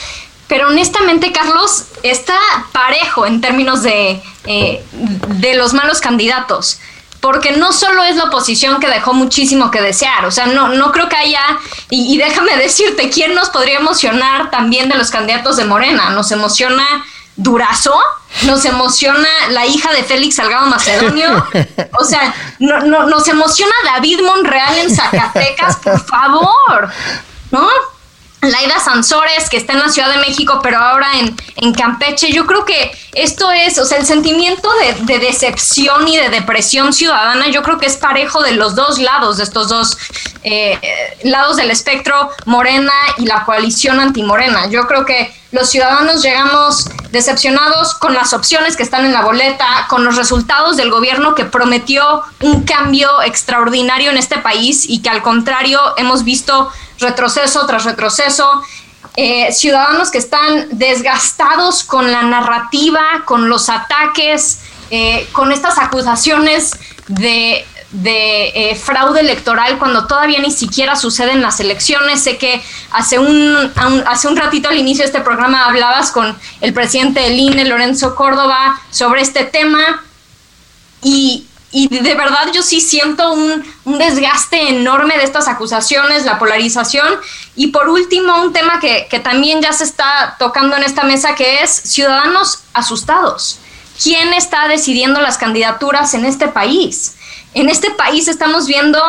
pero 0.55 0.69
honestamente, 0.69 1.33
Carlos, 1.33 1.87
está 2.05 2.39
parejo 2.71 3.27
en 3.27 3.41
términos 3.41 3.83
de, 3.83 4.23
eh, 4.47 4.85
de 4.93 5.55
los 5.57 5.75
malos 5.75 6.01
candidatos. 6.01 6.79
Porque 7.19 7.57
no 7.57 7.73
solo 7.73 8.05
es 8.05 8.15
la 8.15 8.27
oposición 8.27 8.79
que 8.79 8.87
dejó 8.87 9.15
muchísimo 9.15 9.73
que 9.73 9.83
desear, 9.83 10.25
o 10.25 10.31
sea, 10.31 10.47
no, 10.47 10.69
no 10.69 10.93
creo 10.93 11.09
que 11.09 11.17
haya, 11.17 11.43
y, 11.91 12.15
y 12.15 12.19
déjame 12.19 12.57
decirte, 12.57 13.11
¿quién 13.11 13.35
nos 13.35 13.51
podría 13.51 13.81
emocionar 13.81 14.53
también 14.53 14.89
de 14.89 14.95
los 14.95 15.11
candidatos 15.11 15.57
de 15.57 15.65
Morena? 15.65 16.11
Nos 16.11 16.31
emociona 16.31 16.87
Durazo, 17.35 17.99
nos 18.43 18.65
emociona 18.65 19.29
la 19.51 19.67
hija 19.67 19.93
de 19.93 20.05
Félix 20.05 20.37
Salgado 20.37 20.67
Macedonio, 20.67 21.45
o 21.99 22.05
sea, 22.05 22.33
no, 22.61 22.79
no, 22.83 23.07
nos 23.09 23.27
emociona 23.27 23.73
David 23.87 24.21
Monreal 24.21 24.79
en 24.79 24.95
Zacatecas, 24.95 25.79
por 25.79 25.99
favor, 26.07 26.91
¿no? 27.51 27.69
Laida 28.51 28.79
Sansores, 28.81 29.49
que 29.49 29.57
está 29.57 29.73
en 29.73 29.81
la 29.81 29.89
Ciudad 29.89 30.11
de 30.11 30.19
México, 30.19 30.61
pero 30.63 30.79
ahora 30.79 31.09
en, 31.57 31.73
Campeche. 31.75 32.31
Yo 32.33 32.47
creo 32.47 32.65
que 32.65 32.93
esto 33.15 33.51
es, 33.51 33.79
o 33.79 33.85
sea, 33.85 33.99
el 33.99 34.07
sentimiento 34.07 34.69
de, 35.07 35.19
decepción 35.19 36.07
y 36.07 36.17
de 36.17 36.29
depresión 36.29 36.93
ciudadana, 36.93 37.49
yo 37.49 37.63
creo 37.63 37.79
que 37.79 37.87
es 37.87 37.97
parejo 37.97 38.43
de 38.43 38.53
los 38.53 38.75
dos 38.75 38.99
lados, 38.99 39.39
de 39.39 39.45
estos 39.45 39.69
dos 39.69 39.99
eh, 40.43 40.79
lados 41.25 41.57
del 41.57 41.71
espectro, 41.71 42.31
Morena 42.45 42.93
y 43.19 43.27
la 43.27 43.45
coalición 43.45 43.99
antimorena. 43.99 44.69
Yo 44.69 44.87
creo 44.87 45.05
que 45.05 45.35
los 45.53 45.71
ciudadanos 45.71 46.23
llegamos 46.23 46.89
decepcionados 47.15 47.95
con 47.95 48.13
las 48.13 48.35
opciones 48.35 48.77
que 48.77 48.83
están 48.83 49.07
en 49.07 49.15
la 49.15 49.23
boleta, 49.23 49.87
con 49.89 50.05
los 50.05 50.17
resultados 50.17 50.77
del 50.77 50.91
gobierno 50.91 51.35
que 51.35 51.47
prometió 51.47 52.23
un 52.41 52.65
cambio 52.65 53.23
extraordinario 53.23 54.11
en 54.11 54.19
este 54.19 54.37
país 54.37 54.85
y 54.87 55.01
que 55.01 55.09
al 55.09 55.23
contrario 55.23 55.81
hemos 55.97 56.25
visto 56.25 56.71
retroceso 56.99 57.65
tras 57.67 57.85
retroceso. 57.85 58.63
Eh, 59.17 59.53
ciudadanos 59.53 60.11
que 60.11 60.19
están 60.19 60.67
desgastados 60.73 61.85
con 61.85 62.11
la 62.11 62.23
narrativa, 62.23 63.03
con 63.25 63.49
los 63.49 63.69
ataques, 63.69 64.59
eh, 64.91 65.27
con 65.33 65.53
estas 65.53 65.79
acusaciones 65.79 66.73
de, 67.07 67.65
eh, 68.05 68.75
fraude 68.77 69.21
electoral 69.21 69.79
cuando 69.79 70.07
todavía 70.07 70.41
ni 70.41 70.51
siquiera 70.51 70.97
suceden 70.97 71.43
las 71.43 71.61
elecciones. 71.61 72.23
Sé 72.23 72.39
que 72.39 72.63
hace 72.91 73.19
un, 73.19 73.73
hace 74.07 74.29
un 74.29 74.37
ratito 74.37 74.69
al 74.69 74.77
inicio 74.77 75.03
de 75.03 75.07
este 75.07 75.21
programa 75.21 75.65
hablabas 75.67 76.11
con 76.11 76.37
el 76.61 76.75
presidente 76.75 77.21
del 77.21 77.39
INE, 77.39 77.65
Lorenzo 77.65 78.15
Córdoba, 78.15 78.81
sobre 78.91 79.23
este 79.23 79.45
tema 79.45 80.03
y, 81.03 81.47
y 81.71 81.89
de 81.89 82.15
verdad 82.15 82.51
yo 82.53 82.63
sí 82.63 82.81
siento 82.81 83.33
un, 83.33 83.65
desgaste 83.85 84.71
enorme 84.71 85.17
de 85.17 85.25
estas 85.25 85.47
acusaciones, 85.49 86.25
la 86.25 86.39
polarización. 86.39 87.07
Y 87.55 87.69
por 87.69 87.89
último, 87.89 88.41
un 88.43 88.53
tema 88.53 88.81
que, 88.81 89.07
que, 89.09 89.21
también 89.21 89.61
ya 89.61 89.73
se 89.73 89.85
está 89.85 90.37
tocando 90.39 90.77
en 90.77 90.83
esta 90.83 91.05
mesa, 91.05 91.35
que 91.35 91.63
es 91.63 91.71
ciudadanos 91.71 92.61
asustados. 92.73 93.59
¿Quién 94.03 94.33
está 94.35 94.67
decidiendo 94.67 95.21
las 95.21 95.39
candidaturas 95.39 96.15
en 96.15 96.25
este 96.25 96.49
país? 96.49 97.15
En 97.55 97.69
este 97.71 97.91
país 97.91 98.29
estamos 98.29 98.67
viendo 98.67 99.01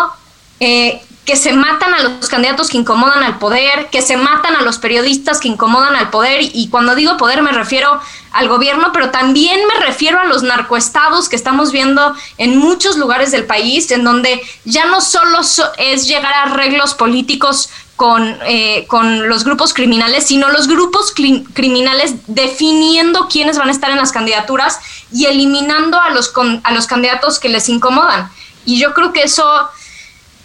eh, 0.59 1.01
que 1.25 1.35
se 1.35 1.53
matan 1.53 1.93
a 1.95 2.03
los 2.03 2.29
candidatos 2.29 2.69
que 2.69 2.77
incomodan 2.77 3.23
al 3.23 3.39
poder, 3.39 3.89
que 3.91 4.03
se 4.03 4.15
matan 4.15 4.55
a 4.55 4.61
los 4.61 4.77
periodistas 4.77 5.39
que 5.39 5.47
incomodan 5.47 5.95
al 5.95 6.11
poder, 6.11 6.41
y 6.41 6.69
cuando 6.69 6.93
digo 6.93 7.17
poder 7.17 7.41
me 7.41 7.51
refiero 7.51 7.99
al 8.31 8.47
gobierno, 8.47 8.91
pero 8.93 9.09
también 9.09 9.59
me 9.67 9.83
refiero 9.83 10.19
a 10.19 10.25
los 10.25 10.43
narcoestados 10.43 11.27
que 11.27 11.35
estamos 11.35 11.71
viendo 11.71 12.15
en 12.37 12.57
muchos 12.57 12.97
lugares 12.97 13.31
del 13.31 13.45
país, 13.45 13.89
en 13.89 14.03
donde 14.03 14.39
ya 14.65 14.85
no 14.85 15.01
solo 15.01 15.39
es 15.79 16.07
llegar 16.07 16.33
a 16.33 16.43
arreglos 16.43 16.93
políticos 16.93 17.69
con, 17.95 18.37
eh, 18.45 18.85
con 18.87 19.29
los 19.29 19.43
grupos 19.45 19.73
criminales, 19.73 20.25
sino 20.27 20.49
los 20.49 20.67
grupos 20.67 21.13
criminales 21.53 22.15
definiendo 22.27 23.27
quiénes 23.29 23.57
van 23.57 23.69
a 23.69 23.71
estar 23.71 23.89
en 23.91 23.97
las 23.97 24.11
candidaturas 24.11 24.79
y 25.13 25.25
eliminando 25.25 25.99
a 25.99 26.09
los, 26.09 26.27
con- 26.29 26.59
a 26.63 26.71
los 26.73 26.87
candidatos 26.87 27.39
que 27.39 27.49
les 27.49 27.69
incomodan. 27.69 28.29
Y 28.65 28.79
yo 28.79 28.93
creo 28.93 29.13
que 29.13 29.21
eso 29.23 29.45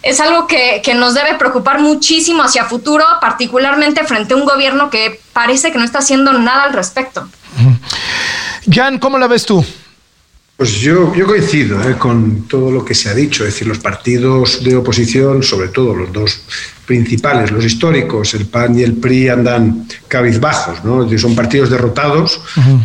es 0.01 0.19
algo 0.19 0.47
que, 0.47 0.81
que 0.83 0.93
nos 0.95 1.13
debe 1.13 1.35
preocupar 1.35 1.79
muchísimo 1.79 2.41
hacia 2.43 2.65
futuro, 2.65 3.03
particularmente 3.19 4.03
frente 4.05 4.33
a 4.33 4.37
un 4.37 4.45
gobierno 4.45 4.89
que 4.89 5.19
parece 5.33 5.71
que 5.71 5.77
no 5.77 5.83
está 5.83 5.99
haciendo 5.99 6.33
nada 6.33 6.63
al 6.63 6.73
respecto. 6.73 7.27
Jan, 8.71 8.97
¿cómo 8.99 9.17
la 9.17 9.27
ves 9.27 9.45
tú? 9.45 9.65
Pues 10.61 10.73
yo, 10.73 11.11
yo 11.15 11.25
coincido 11.25 11.81
eh, 11.89 11.95
con 11.97 12.43
todo 12.43 12.69
lo 12.69 12.85
que 12.85 12.93
se 12.93 13.09
ha 13.09 13.15
dicho, 13.15 13.43
es 13.43 13.51
decir, 13.55 13.67
los 13.67 13.79
partidos 13.79 14.63
de 14.63 14.75
oposición, 14.75 15.41
sobre 15.41 15.69
todo 15.69 15.95
los 15.95 16.13
dos 16.13 16.43
principales, 16.85 17.49
los 17.49 17.65
históricos, 17.65 18.35
el 18.35 18.45
PAN 18.45 18.77
y 18.77 18.83
el 18.83 18.93
PRI, 18.93 19.29
andan 19.29 19.87
cabizbajos, 20.07 20.83
¿no? 20.83 21.09
Son 21.17 21.33
partidos 21.33 21.71
derrotados 21.71 22.43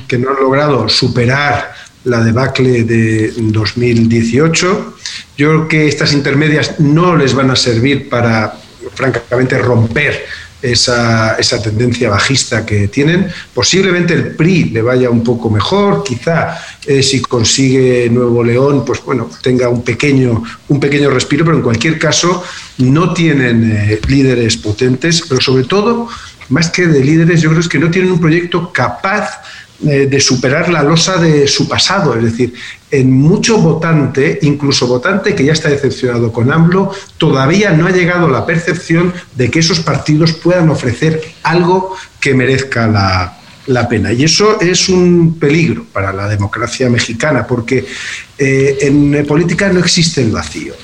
que 0.08 0.16
no 0.16 0.30
han 0.30 0.36
logrado 0.36 0.88
superar 0.88 1.74
la 2.04 2.24
debacle 2.24 2.84
de 2.84 3.34
2018. 3.36 4.96
Yo 5.36 5.48
creo 5.50 5.68
que 5.68 5.86
estas 5.86 6.14
intermedias 6.14 6.80
no 6.80 7.14
les 7.14 7.34
van 7.34 7.50
a 7.50 7.56
servir 7.56 8.08
para, 8.08 8.54
francamente, 8.94 9.58
romper 9.58 10.24
esa, 10.62 11.36
esa 11.36 11.62
tendencia 11.62 12.10
bajista 12.10 12.64
que 12.64 12.88
tienen. 12.88 13.28
Posiblemente 13.54 14.14
el 14.14 14.34
PRI 14.34 14.64
le 14.70 14.82
vaya 14.82 15.10
un 15.10 15.22
poco 15.22 15.50
mejor, 15.50 16.02
quizá 16.02 16.58
eh, 16.86 17.02
si 17.02 17.20
consigue 17.20 18.08
Nuevo 18.10 18.42
León, 18.42 18.84
pues 18.84 19.02
bueno, 19.04 19.30
tenga 19.42 19.68
un 19.68 19.82
pequeño, 19.82 20.42
un 20.68 20.80
pequeño 20.80 21.10
respiro, 21.10 21.44
pero 21.44 21.58
en 21.58 21.62
cualquier 21.62 21.98
caso 21.98 22.42
no 22.78 23.12
tienen 23.12 23.72
eh, 23.72 24.00
líderes 24.08 24.56
potentes, 24.56 25.22
pero 25.28 25.40
sobre 25.40 25.64
todo, 25.64 26.08
más 26.48 26.70
que 26.70 26.86
de 26.86 27.04
líderes, 27.04 27.40
yo 27.40 27.50
creo 27.50 27.60
es 27.60 27.68
que 27.68 27.78
no 27.78 27.90
tienen 27.90 28.12
un 28.12 28.20
proyecto 28.20 28.72
capaz 28.72 29.40
eh, 29.84 30.06
de 30.06 30.20
superar 30.20 30.70
la 30.70 30.82
losa 30.82 31.18
de 31.18 31.46
su 31.46 31.68
pasado. 31.68 32.16
Es 32.16 32.24
decir, 32.24 32.54
en 32.90 33.12
mucho 33.12 33.58
votante, 33.58 34.38
incluso 34.42 34.86
votante 34.86 35.34
que 35.34 35.44
ya 35.44 35.52
está 35.52 35.68
decepcionado 35.68 36.32
con 36.32 36.50
AMLO, 36.50 36.92
todavía 37.18 37.72
no 37.72 37.86
ha 37.86 37.90
llegado 37.90 38.28
la 38.28 38.46
percepción 38.46 39.12
de 39.34 39.50
que 39.50 39.58
esos 39.58 39.80
partidos 39.80 40.32
puedan 40.32 40.70
ofrecer 40.70 41.20
algo 41.42 41.94
que 42.20 42.32
merezca 42.32 42.86
la, 42.86 43.38
la 43.66 43.88
pena. 43.88 44.12
Y 44.12 44.24
eso 44.24 44.60
es 44.60 44.88
un 44.88 45.38
peligro 45.38 45.84
para 45.92 46.12
la 46.12 46.28
democracia 46.28 46.88
mexicana, 46.88 47.46
porque 47.46 47.84
eh, 48.38 48.78
en 48.80 49.26
política 49.26 49.68
no 49.72 49.80
existe 49.80 50.22
el 50.22 50.30
vacío. 50.30 50.74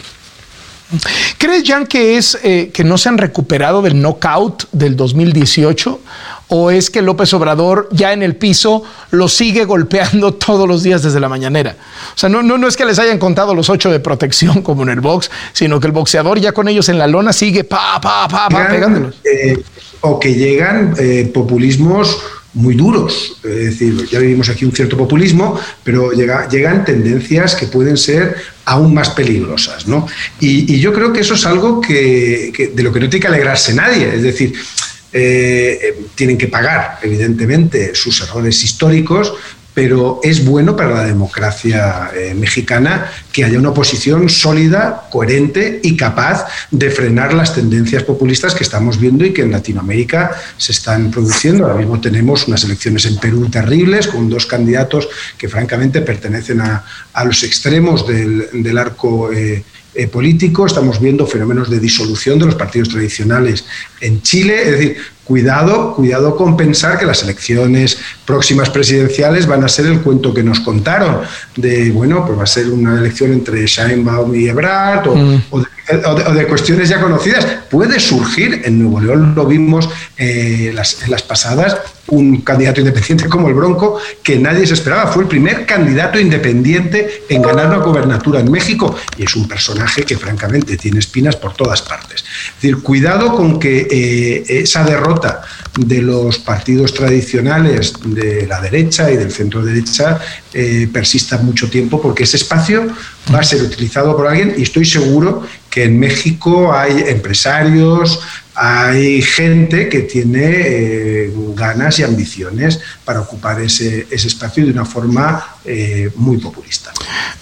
¿Crees, 1.39 1.63
Jan, 1.67 1.87
que 1.87 2.17
es 2.17 2.39
eh, 2.43 2.71
que 2.73 2.85
no 2.85 2.99
se 2.99 3.09
han 3.09 3.19
recuperado 3.19 3.83
del 3.83 4.01
knockout 4.01 4.65
del 4.73 4.97
2018? 4.97 6.01
¿O 6.55 6.71
es 6.71 6.91
que 6.91 7.01
López 7.01 7.33
Obrador 7.33 7.89
ya 7.93 8.13
en 8.13 8.23
el 8.23 8.37
piso 8.37 8.83
lo 9.11 9.29
sigue 9.29 9.65
golpeando 9.65 10.35
todos 10.35 10.69
los 10.69 10.83
días 10.83 11.03
desde 11.03 11.19
la 11.19 11.29
mañanera? 11.29 11.77
O 12.15 12.19
sea, 12.19 12.29
no, 12.29 12.43
no, 12.43 12.59
no 12.59 12.69
es 12.69 12.77
que 12.77 12.85
les 12.85 12.99
hayan 12.99 13.19
contado 13.19 13.55
los 13.55 13.71
ocho 13.71 13.91
de 13.91 14.01
protección 14.01 14.63
como 14.63 14.83
en 14.83 14.91
el 14.91 15.01
box, 15.01 15.31
sino 15.53 15.81
que 15.81 15.87
el 15.87 15.93
boxeador 15.93 16.39
ya 16.41 16.53
con 16.53 16.69
ellos 16.69 16.89
en 16.89 16.99
la 16.99 17.07
lona 17.07 17.33
sigue 17.33 17.65
pa, 17.65 18.01
pa, 18.01 18.29
pa, 18.29 18.49
pa, 18.49 18.59
Llegan, 18.59 18.71
pegándolos. 18.73 19.15
eh, 19.25 19.63
o 20.03 20.19
que 20.19 20.35
llegan 20.35 20.95
eh, 20.99 21.31
populismos 21.33 22.19
muy 22.55 22.75
duros. 22.75 23.37
Es 23.45 23.65
decir, 23.79 24.07
ya 24.11 24.19
vivimos 24.19 24.49
aquí 24.49 24.65
un 24.65 24.73
cierto 24.73 24.97
populismo, 24.97 25.59
pero 25.83 26.13
llega- 26.13 26.49
llegan 26.49 26.85
tendencias 26.85 27.55
que 27.55 27.67
pueden 27.67 27.97
ser 27.97 28.37
aún 28.67 28.93
más 28.93 29.11
peligrosas. 29.11 29.87
¿no? 29.89 30.07
Y, 30.41 30.79
yo 30.79 30.93
creo 30.93 31.13
que 31.13 31.21
eso 31.21 31.35
es 31.35 31.47
algo 31.47 31.81
que- 31.81 32.73
de 32.75 32.83
lo 32.83 32.93
que 32.93 33.01
no 33.01 33.09
tiene 33.09 33.23
que 33.23 33.29
alegrarse 33.29 33.75
nadie. 33.75 34.15
Es 34.15 34.23
decir, 34.23 34.53
eh, 35.13 35.79
eh, 35.83 35.95
tienen 36.15 36.39
que 36.39 36.49
pagar, 36.49 36.99
evidentemente, 37.03 37.95
sus 37.95 38.21
errores 38.23 38.63
históricos, 38.65 39.35
pero 39.75 40.21
es 40.23 40.45
bueno 40.45 40.77
para 40.77 40.91
la 40.95 41.05
democracia 41.05 42.11
eh, 42.15 42.35
mexicana 42.35 43.11
que 43.33 43.45
haya 43.45 43.59
una 43.59 43.71
oposición 43.71 44.29
sólida, 44.29 45.09
coherente 45.11 45.81
y 45.83 45.97
capaz 45.97 46.47
de 46.71 46.91
frenar 46.91 47.33
las 47.33 47.55
tendencias 47.55 48.03
populistas 48.03 48.55
que 48.55 48.65
estamos 48.65 49.01
viendo 49.01 49.25
y 49.25 49.33
que 49.33 49.43
en 49.43 49.53
Latinoamérica 49.53 50.33
se 50.59 50.73
están 50.73 51.11
produciendo. 51.11 51.65
Ahora 51.65 51.79
mismo 51.79 52.01
tenemos 52.01 52.47
unas 52.49 52.65
elecciones 52.65 53.07
en 53.07 53.17
Perú 53.19 53.49
terribles 53.49 54.09
con 54.09 54.29
dos 54.29 54.47
candidatos 54.47 55.09
que 55.39 55.49
francamente 55.49 56.03
pertenecen 56.03 56.61
a, 56.61 56.85
los 57.25 57.43
extremos 57.43 58.07
del, 58.07 58.49
del 58.53 58.79
arco 58.79 59.33
eh, 59.33 59.65
eh, 59.95 60.09
político. 60.09 60.65
Estamos 60.67 60.99
viendo 61.01 61.27
fenómenos 61.27 61.69
de 61.69 61.79
disolución 61.79 62.39
de 62.39 62.47
los 62.47 62.55
partidos 62.55 62.89
tradicionales 62.89 63.67
en 64.01 64.23
Chile. 64.23 64.63
Es 64.63 64.71
decir, 64.71 64.97
cuidado, 65.33 65.95
cuidado 65.95 66.37
con 66.37 66.59
pensar 66.59 66.99
que 66.99 67.07
las 67.07 67.23
elecciones 67.23 67.97
próximas 68.27 68.69
presidenciales 68.69 69.47
van 69.47 69.65
a 69.65 69.69
ser 69.69 69.87
el 69.87 70.03
cuento 70.03 70.35
que 70.35 70.43
nos 70.43 70.61
contaron. 70.61 71.21
De, 71.57 71.91
bueno, 71.91 72.27
pues 72.27 72.39
va 72.39 72.43
a 72.43 72.47
ser 72.47 72.69
una 72.69 72.99
elección 72.99 73.33
entre 73.33 73.65
Sheinbaum 73.65 74.35
y 74.35 74.49
Ebrard 74.49 75.09
o, 75.09 75.15
Mm. 75.17 75.43
o 75.51 75.61
de, 75.61 75.67
o 76.07 76.15
de- 76.15 76.25
o 76.25 76.33
de 76.35 76.47
cuestiones 76.47 76.89
ya 76.89 77.01
conocidas. 77.01 77.45
Puede 77.71 77.99
surgir, 78.01 78.63
en 78.65 78.79
Nuevo 78.83 79.01
León 79.01 79.35
lo 79.35 79.47
vimos 79.47 79.89
eh, 80.17 80.69
en 80.71 81.11
las 81.11 81.23
pasadas, 81.23 81.77
un 82.09 82.43
candidato 82.43 82.81
independiente 82.81 83.29
como 83.29 83.49
el 83.49 83.55
Bronco 83.55 83.99
que 84.23 84.37
nadie 84.39 84.67
se 84.67 84.75
esperaba. 84.75 85.07
Fue 85.11 85.23
el 85.23 85.29
primer 85.29 85.65
candidato 85.67 86.19
independiente 86.19 87.25
en 87.29 87.43
ganar 87.43 87.67
una 87.69 87.79
gobernatura 87.79 88.41
en 88.41 88.51
México 88.51 88.95
y 89.17 89.25
es 89.25 89.35
un 89.37 89.49
personaje 89.49 90.03
que 90.03 90.17
francamente 90.19 90.77
tiene 90.77 90.99
espinas 90.99 91.37
por 91.37 91.55
todas 91.55 91.81
partes. 91.83 92.23
Es 92.23 92.55
decir, 92.61 92.83
cuidado 92.83 93.35
con 93.35 93.59
que 93.59 93.87
eh, 93.91 94.45
esa 94.63 94.85
derrota 94.85 95.43
de 95.79 96.03
los 96.03 96.39
partidos 96.39 96.93
tradicionales 96.93 97.95
de 98.05 98.47
la 98.47 98.61
derecha 98.61 99.11
y 99.11 99.17
del 99.17 99.33
centro 99.33 99.65
derecha 99.65 100.21
eh, 100.53 100.89
persista 100.93 101.39
mucho 101.39 101.71
tiempo 101.71 102.01
porque 102.01 102.25
ese 102.25 102.37
espacio 102.37 102.89
va 103.33 103.41
a 103.41 103.43
ser 103.43 103.63
utilizado 103.63 104.15
por 104.17 104.27
alguien 104.27 104.55
y 104.57 104.63
estoy 104.63 104.85
seguro 104.85 105.43
que 105.71 105.85
en 105.85 105.99
México 105.99 106.75
hay 106.75 107.05
empresarios, 107.07 108.21
hay 108.55 109.23
gente 109.23 109.89
que 109.89 110.01
tiene 110.01 110.45
eh, 110.45 111.33
ganas 111.55 111.99
y 111.99 112.03
ambiciones 112.03 112.81
para 113.05 113.21
ocupar 113.21 113.61
ese, 113.61 114.07
ese 114.11 114.29
espacio 114.29 114.67
de 114.67 114.73
una 114.73 114.85
forma 114.85 115.57
eh, 115.65 116.11
muy 116.17 116.37
populista. 116.37 116.93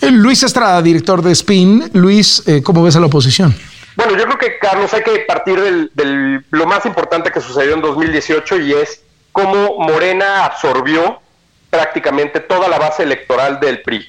Eh, 0.01 0.11
Luis 0.13 0.45
Estrada, 0.45 0.81
director 0.81 1.23
de 1.23 1.33
Spin. 1.33 1.91
Luis, 1.95 2.43
¿cómo 2.63 2.85
ves 2.85 2.95
a 2.95 3.01
la 3.01 3.07
oposición? 3.07 3.55
Bueno, 3.97 4.17
yo 4.17 4.25
creo 4.25 4.39
que, 4.39 4.59
Carlos, 4.59 4.93
hay 4.95 5.03
que 5.03 5.19
partir 5.21 5.61
del- 5.61 6.45
lo 6.51 6.67
más 6.67 6.87
importante 6.87 7.31
que 7.31 7.41
sucedió 7.41 7.75
en 7.75 7.83
2018 7.83 8.59
y 8.59 8.73
es 8.73 9.05
cómo 9.33 9.79
Morena 9.79 10.45
absorbió 10.45 11.21
prácticamente 11.71 12.41
toda 12.41 12.69
la 12.69 12.79
base 12.79 13.03
electoral 13.03 13.61
del 13.61 13.83
PRI. 13.83 14.09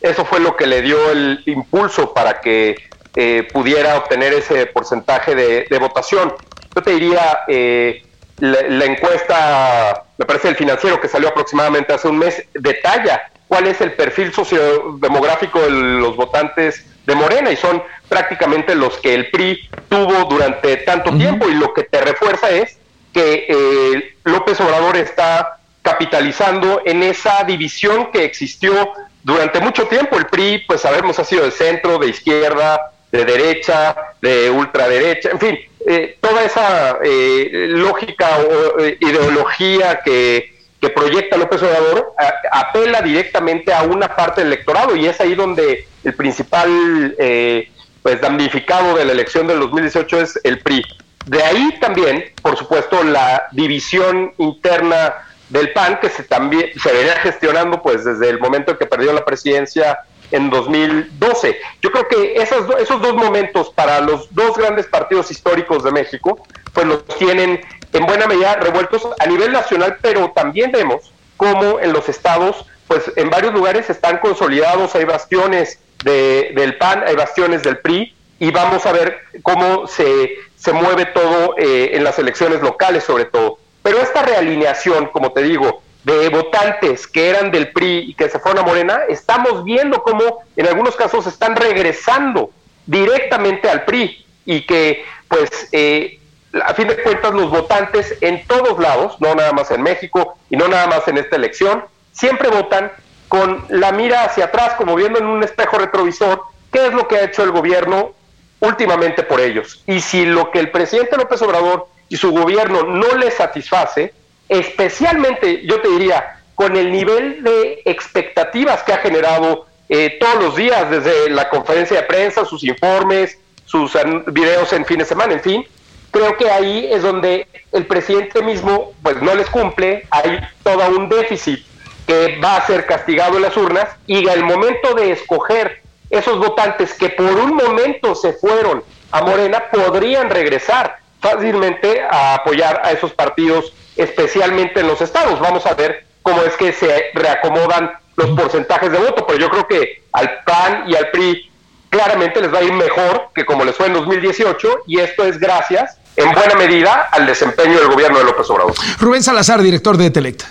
Eso 0.00 0.24
fue 0.24 0.40
lo 0.40 0.56
que 0.56 0.66
le 0.66 0.82
dio 0.82 1.10
el 1.10 1.42
impulso 1.46 2.14
para 2.14 2.40
que 2.40 2.78
eh, 3.14 3.48
pudiera 3.52 3.96
obtener 3.96 4.32
ese 4.32 4.66
porcentaje 4.66 5.34
de, 5.34 5.66
de 5.68 5.78
votación. 5.78 6.32
Yo 6.74 6.82
te 6.82 6.92
diría, 6.92 7.40
eh, 7.48 8.02
la, 8.38 8.62
la 8.62 8.84
encuesta, 8.84 10.04
me 10.16 10.24
parece 10.24 10.48
el 10.48 10.56
financiero 10.56 11.00
que 11.00 11.08
salió 11.08 11.28
aproximadamente 11.28 11.92
hace 11.92 12.08
un 12.08 12.18
mes, 12.18 12.42
detalla 12.54 13.20
cuál 13.50 13.66
es 13.66 13.80
el 13.80 13.94
perfil 13.94 14.32
sociodemográfico 14.32 15.60
de 15.60 15.70
los 15.70 16.14
votantes 16.14 16.86
de 17.04 17.16
Morena 17.16 17.50
y 17.50 17.56
son 17.56 17.82
prácticamente 18.08 18.76
los 18.76 18.96
que 18.98 19.12
el 19.12 19.28
PRI 19.32 19.68
tuvo 19.88 20.24
durante 20.26 20.76
tanto 20.76 21.12
tiempo 21.16 21.48
y 21.48 21.54
lo 21.54 21.74
que 21.74 21.82
te 21.82 22.00
refuerza 22.00 22.48
es 22.48 22.78
que 23.12 23.46
eh, 23.48 24.14
López 24.22 24.60
Obrador 24.60 24.96
está 24.96 25.58
capitalizando 25.82 26.82
en 26.84 27.02
esa 27.02 27.42
división 27.42 28.12
que 28.12 28.22
existió 28.22 28.92
durante 29.24 29.58
mucho 29.58 29.88
tiempo. 29.88 30.16
El 30.16 30.26
PRI, 30.26 30.58
pues 30.68 30.82
sabemos, 30.82 31.18
ha 31.18 31.24
sido 31.24 31.42
de 31.44 31.50
centro, 31.50 31.98
de 31.98 32.06
izquierda, 32.06 32.92
de 33.10 33.24
derecha, 33.24 33.96
de 34.22 34.48
ultraderecha, 34.48 35.30
en 35.30 35.40
fin, 35.40 35.58
eh, 35.88 36.16
toda 36.20 36.44
esa 36.44 36.98
eh, 37.02 37.66
lógica 37.70 38.28
o 38.38 38.78
eh, 38.78 38.96
ideología 39.00 40.02
que, 40.04 40.49
que 40.80 40.88
proyecta 40.88 41.36
López 41.36 41.62
Obrador 41.62 42.14
apela 42.50 43.02
directamente 43.02 43.72
a 43.72 43.82
una 43.82 44.14
parte 44.16 44.40
del 44.40 44.52
electorado 44.52 44.96
y 44.96 45.06
es 45.06 45.20
ahí 45.20 45.34
donde 45.34 45.86
el 46.04 46.14
principal 46.14 47.14
eh, 47.18 47.70
pues 48.02 48.20
damnificado 48.20 48.96
de 48.96 49.04
la 49.04 49.12
elección 49.12 49.46
del 49.46 49.60
2018 49.60 50.20
es 50.20 50.40
el 50.42 50.60
PRI. 50.60 50.82
De 51.26 51.42
ahí 51.42 51.78
también, 51.80 52.24
por 52.40 52.56
supuesto, 52.56 53.02
la 53.04 53.48
división 53.52 54.32
interna 54.38 55.14
del 55.50 55.72
PAN 55.72 55.98
que 56.00 56.08
se 56.08 56.22
también 56.22 56.70
se 56.80 56.92
venía 56.92 57.16
gestionando 57.16 57.82
pues 57.82 58.04
desde 58.04 58.30
el 58.30 58.38
momento 58.38 58.72
en 58.72 58.78
que 58.78 58.86
perdió 58.86 59.12
la 59.12 59.24
presidencia 59.24 59.98
en 60.30 60.50
2012. 60.50 61.58
Yo 61.82 61.90
creo 61.90 62.08
que 62.08 62.34
esas 62.42 62.66
do- 62.66 62.78
esos 62.78 63.00
dos 63.00 63.14
momentos 63.14 63.70
para 63.70 64.00
los 64.00 64.32
dos 64.34 64.56
grandes 64.56 64.86
partidos 64.86 65.30
históricos 65.30 65.82
de 65.84 65.90
México, 65.92 66.46
pues 66.72 66.86
los 66.86 67.06
tienen 67.18 67.60
en 67.92 68.06
buena 68.06 68.26
medida 68.26 68.54
revueltos 68.56 69.06
a 69.18 69.26
nivel 69.26 69.52
nacional, 69.52 69.98
pero 70.00 70.30
también 70.34 70.70
vemos 70.72 71.12
cómo 71.36 71.80
en 71.80 71.92
los 71.92 72.08
estados, 72.08 72.64
pues 72.86 73.10
en 73.16 73.30
varios 73.30 73.52
lugares 73.54 73.90
están 73.90 74.18
consolidados, 74.18 74.94
hay 74.94 75.04
bastiones 75.04 75.78
de- 76.04 76.52
del 76.54 76.76
PAN, 76.78 77.02
hay 77.06 77.16
bastiones 77.16 77.62
del 77.62 77.78
PRI, 77.78 78.14
y 78.38 78.50
vamos 78.52 78.86
a 78.86 78.92
ver 78.92 79.18
cómo 79.42 79.86
se, 79.86 80.30
se 80.56 80.72
mueve 80.72 81.04
todo 81.06 81.54
eh, 81.58 81.90
en 81.94 82.04
las 82.04 82.18
elecciones 82.18 82.62
locales 82.62 83.04
sobre 83.04 83.26
todo. 83.26 83.58
Pero 83.82 83.98
esta 84.00 84.22
realineación, 84.22 85.06
como 85.06 85.32
te 85.32 85.42
digo, 85.42 85.82
de 86.04 86.28
votantes 86.30 87.06
que 87.06 87.28
eran 87.28 87.50
del 87.50 87.72
PRI 87.72 88.10
y 88.10 88.14
que 88.14 88.28
se 88.28 88.38
fueron 88.38 88.64
a 88.64 88.66
Morena, 88.66 89.00
estamos 89.08 89.64
viendo 89.64 90.02
cómo 90.02 90.42
en 90.56 90.66
algunos 90.66 90.96
casos 90.96 91.26
están 91.26 91.56
regresando 91.56 92.50
directamente 92.86 93.68
al 93.68 93.84
PRI 93.84 94.24
y 94.46 94.62
que 94.62 95.04
pues 95.28 95.68
eh, 95.72 96.18
a 96.64 96.74
fin 96.74 96.88
de 96.88 97.02
cuentas 97.02 97.32
los 97.32 97.50
votantes 97.50 98.16
en 98.20 98.44
todos 98.46 98.78
lados, 98.78 99.16
no 99.20 99.34
nada 99.34 99.52
más 99.52 99.70
en 99.70 99.82
México 99.82 100.36
y 100.48 100.56
no 100.56 100.68
nada 100.68 100.86
más 100.86 101.06
en 101.08 101.18
esta 101.18 101.36
elección, 101.36 101.84
siempre 102.12 102.48
votan 102.48 102.90
con 103.28 103.64
la 103.68 103.92
mira 103.92 104.24
hacia 104.24 104.46
atrás, 104.46 104.74
como 104.74 104.96
viendo 104.96 105.20
en 105.20 105.26
un 105.26 105.44
espejo 105.44 105.78
retrovisor, 105.78 106.42
qué 106.72 106.86
es 106.86 106.92
lo 106.92 107.06
que 107.06 107.16
ha 107.16 107.24
hecho 107.24 107.44
el 107.44 107.52
gobierno 107.52 108.12
últimamente 108.58 109.22
por 109.22 109.40
ellos. 109.40 109.82
Y 109.86 110.00
si 110.00 110.26
lo 110.26 110.50
que 110.50 110.58
el 110.58 110.70
presidente 110.70 111.16
López 111.16 111.40
Obrador 111.42 111.88
y 112.08 112.16
su 112.16 112.32
gobierno 112.32 112.82
no 112.82 113.14
les 113.16 113.34
satisface, 113.34 114.12
especialmente 114.50 115.64
yo 115.64 115.80
te 115.80 115.88
diría, 115.88 116.36
con 116.54 116.76
el 116.76 116.92
nivel 116.92 117.42
de 117.42 117.80
expectativas 117.86 118.82
que 118.82 118.92
ha 118.92 118.98
generado 118.98 119.66
eh, 119.88 120.18
todos 120.20 120.44
los 120.44 120.56
días, 120.56 120.90
desde 120.90 121.30
la 121.30 121.48
conferencia 121.48 122.02
de 122.02 122.06
prensa, 122.06 122.44
sus 122.44 122.62
informes, 122.64 123.38
sus 123.64 123.92
videos 124.26 124.72
en 124.72 124.84
fin 124.84 124.98
de 124.98 125.04
semana, 125.04 125.32
en 125.32 125.40
fin, 125.40 125.64
creo 126.10 126.36
que 126.36 126.50
ahí 126.50 126.88
es 126.92 127.02
donde 127.02 127.46
el 127.72 127.86
presidente 127.86 128.42
mismo 128.42 128.92
pues 129.02 129.22
no 129.22 129.34
les 129.34 129.48
cumple, 129.48 130.06
hay 130.10 130.40
todo 130.62 130.88
un 130.90 131.08
déficit 131.08 131.64
que 132.06 132.38
va 132.42 132.56
a 132.56 132.66
ser 132.66 132.86
castigado 132.86 133.36
en 133.36 133.42
las 133.42 133.56
urnas 133.56 133.88
y 134.06 134.28
el 134.28 134.42
momento 134.42 134.94
de 134.94 135.12
escoger 135.12 135.80
esos 136.10 136.38
votantes 136.38 136.92
que 136.94 137.10
por 137.10 137.30
un 137.30 137.54
momento 137.54 138.16
se 138.16 138.32
fueron 138.32 138.82
a 139.12 139.22
Morena 139.22 139.70
podrían 139.70 140.28
regresar 140.28 140.98
fácilmente 141.20 142.02
a 142.02 142.34
apoyar 142.34 142.80
a 142.84 142.90
esos 142.90 143.12
partidos, 143.12 143.72
especialmente 143.96 144.80
en 144.80 144.86
los 144.86 145.00
estados. 145.00 145.40
Vamos 145.40 145.66
a 145.66 145.74
ver 145.74 146.04
cómo 146.22 146.42
es 146.42 146.54
que 146.56 146.72
se 146.72 147.10
reacomodan 147.14 147.90
los 148.16 148.30
porcentajes 148.38 148.92
de 148.92 148.98
voto, 148.98 149.26
pero 149.26 149.38
yo 149.38 149.48
creo 149.50 149.66
que 149.66 150.02
al 150.12 150.42
PAN 150.44 150.84
y 150.88 150.94
al 150.94 151.10
PRI 151.10 151.50
claramente 151.88 152.40
les 152.40 152.52
va 152.52 152.58
a 152.58 152.62
ir 152.62 152.72
mejor 152.72 153.30
que 153.34 153.44
como 153.44 153.64
les 153.64 153.76
fue 153.76 153.86
en 153.86 153.94
2018 153.94 154.68
y 154.86 155.00
esto 155.00 155.24
es 155.24 155.38
gracias 155.38 155.96
en 156.16 156.32
buena 156.32 156.54
medida 156.54 157.08
al 157.10 157.26
desempeño 157.26 157.78
del 157.78 157.88
gobierno 157.88 158.18
de 158.18 158.24
López 158.24 158.48
Obrador. 158.50 158.74
Rubén 158.98 159.22
Salazar, 159.22 159.62
director 159.62 159.96
de 159.96 160.10
Telecta. 160.10 160.46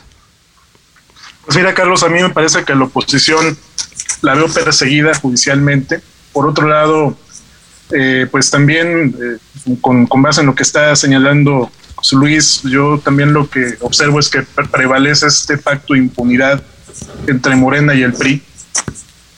Pues 1.45 1.57
mira, 1.57 1.73
Carlos, 1.73 2.03
a 2.03 2.09
mí 2.09 2.21
me 2.21 2.29
parece 2.29 2.63
que 2.63 2.75
la 2.75 2.85
oposición 2.85 3.57
la 4.21 4.35
veo 4.35 4.47
perseguida 4.47 5.13
judicialmente. 5.15 6.01
Por 6.31 6.47
otro 6.47 6.67
lado, 6.67 7.17
eh, 7.91 8.27
pues 8.29 8.51
también 8.51 9.15
eh, 9.19 9.75
con, 9.81 10.05
con, 10.05 10.21
base 10.21 10.41
en 10.41 10.47
lo 10.47 10.55
que 10.55 10.63
está 10.63 10.95
señalando 10.95 11.71
Luis, 12.11 12.61
yo 12.63 12.99
también 13.03 13.33
lo 13.33 13.49
que 13.49 13.77
observo 13.81 14.19
es 14.19 14.29
que 14.29 14.43
prevalece 14.71 15.27
este 15.27 15.57
pacto 15.57 15.93
de 15.93 15.99
impunidad 15.99 16.61
entre 17.27 17.55
Morena 17.55 17.93
y 17.93 18.03
el 18.03 18.13
PRI. 18.13 18.41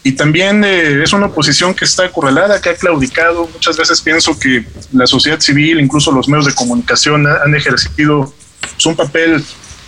Y 0.03 0.13
también 0.13 0.63
eh, 0.63 1.03
es 1.03 1.13
una 1.13 1.27
oposición 1.27 1.75
que 1.75 1.85
está 1.85 2.05
acorralada, 2.05 2.59
que 2.59 2.69
ha 2.69 2.75
claudicado. 2.75 3.47
Muchas 3.53 3.77
veces 3.77 4.01
pienso 4.01 4.37
que 4.37 4.65
la 4.93 5.05
sociedad 5.05 5.39
civil, 5.39 5.79
incluso 5.79 6.11
los 6.11 6.27
medios 6.27 6.47
de 6.47 6.55
comunicación, 6.55 7.27
han 7.27 7.53
ejercido 7.53 8.33
pues, 8.59 8.85
un 8.85 8.95
papel 8.95 9.43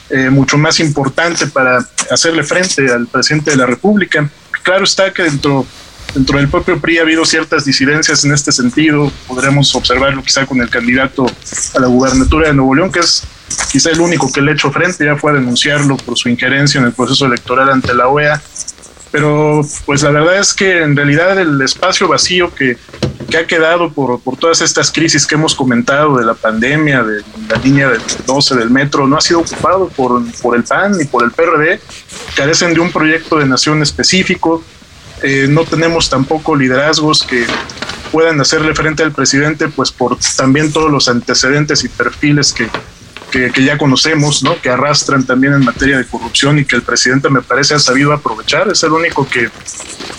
eh, 0.09 0.29
mucho 0.29 0.57
más 0.57 0.79
importante 0.79 1.47
para 1.47 1.79
hacerle 2.11 2.43
frente 2.43 2.91
al 2.91 3.07
presidente 3.07 3.51
de 3.51 3.57
la 3.57 3.65
República. 3.65 4.29
Claro 4.61 4.83
está 4.83 5.11
que 5.11 5.23
dentro, 5.23 5.65
dentro 6.13 6.37
del 6.37 6.47
propio 6.49 6.79
PRI 6.79 6.99
ha 6.99 7.01
habido 7.01 7.25
ciertas 7.25 7.65
disidencias 7.65 8.23
en 8.25 8.33
este 8.33 8.51
sentido. 8.51 9.11
Podríamos 9.27 9.73
observarlo 9.75 10.23
quizá 10.23 10.45
con 10.45 10.61
el 10.61 10.69
candidato 10.69 11.25
a 11.75 11.79
la 11.79 11.87
gubernatura 11.87 12.47
de 12.47 12.53
Nuevo 12.53 12.75
León, 12.75 12.91
que 12.91 12.99
es 12.99 13.23
quizá 13.71 13.91
el 13.91 13.99
único 13.99 14.31
que 14.31 14.41
le 14.41 14.51
ha 14.51 14.53
hecho 14.53 14.71
frente, 14.71 15.05
ya 15.05 15.15
fue 15.15 15.31
a 15.31 15.35
denunciarlo 15.35 15.97
por 15.97 16.17
su 16.17 16.29
injerencia 16.29 16.79
en 16.79 16.85
el 16.85 16.93
proceso 16.93 17.25
electoral 17.25 17.69
ante 17.69 17.93
la 17.93 18.07
OEA 18.07 18.41
pero 19.13 19.61
pues 19.85 20.01
la 20.01 20.09
verdad 20.09 20.39
es 20.39 20.55
que 20.55 20.81
en 20.81 20.95
realidad 20.95 21.37
el 21.37 21.61
espacio 21.61 22.07
vacío 22.07 22.51
que, 22.55 22.77
que 23.29 23.37
ha 23.37 23.45
quedado 23.45 23.91
por, 23.91 24.19
por, 24.19 24.37
todas 24.37 24.61
estas 24.61 24.91
crisis 24.91 25.27
que 25.27 25.35
hemos 25.35 25.53
comentado 25.53 26.17
de 26.17 26.25
la 26.25 26.33
pandemia, 26.33 27.03
de 27.03 27.21
la 27.47 27.57
línea 27.63 27.89
del 27.89 28.01
12 28.25 28.55
del 28.55 28.71
metro, 28.71 29.05
no 29.05 29.15
ha 29.15 29.21
sido 29.21 29.41
ocupado 29.41 29.87
por, 29.89 30.19
por 30.41 30.57
el 30.57 30.63
PAN 30.63 30.97
ni 30.97 31.05
por 31.05 31.23
el 31.23 31.29
PRD, 31.29 31.79
carecen 32.35 32.73
de 32.73 32.79
un 32.79 32.91
proyecto 32.91 33.37
de 33.37 33.45
nación 33.45 33.83
específico, 33.83 34.63
eh, 35.23 35.47
no 35.49 35.63
tenemos 35.63 36.09
tampoco 36.09 36.55
liderazgos 36.55 37.23
que 37.23 37.45
puedan 38.11 38.39
hacerle 38.41 38.75
frente 38.75 39.03
al 39.03 39.13
presidente, 39.13 39.69
pues 39.69 39.91
por 39.91 40.17
también 40.35 40.71
todos 40.71 40.91
los 40.91 41.07
antecedentes 41.07 41.83
y 41.83 41.89
perfiles 41.89 42.53
que, 42.53 42.69
que, 43.31 43.63
ya 43.63 43.77
conocemos, 43.77 44.43
¿no? 44.43 44.61
que 44.61 44.69
arrastran 44.69 45.25
también 45.25 45.53
en 45.53 45.63
materia 45.63 45.97
de 45.97 46.05
corrupción 46.05 46.59
y 46.59 46.65
que 46.65 46.75
el 46.75 46.83
presidente 46.83 47.29
me 47.29 47.41
parece 47.41 47.73
ha 47.73 47.79
sabido 47.79 48.13
aprovechar. 48.13 48.67
Es 48.69 48.83
el 48.83 48.91
único 48.91 49.27
que, 49.27 49.49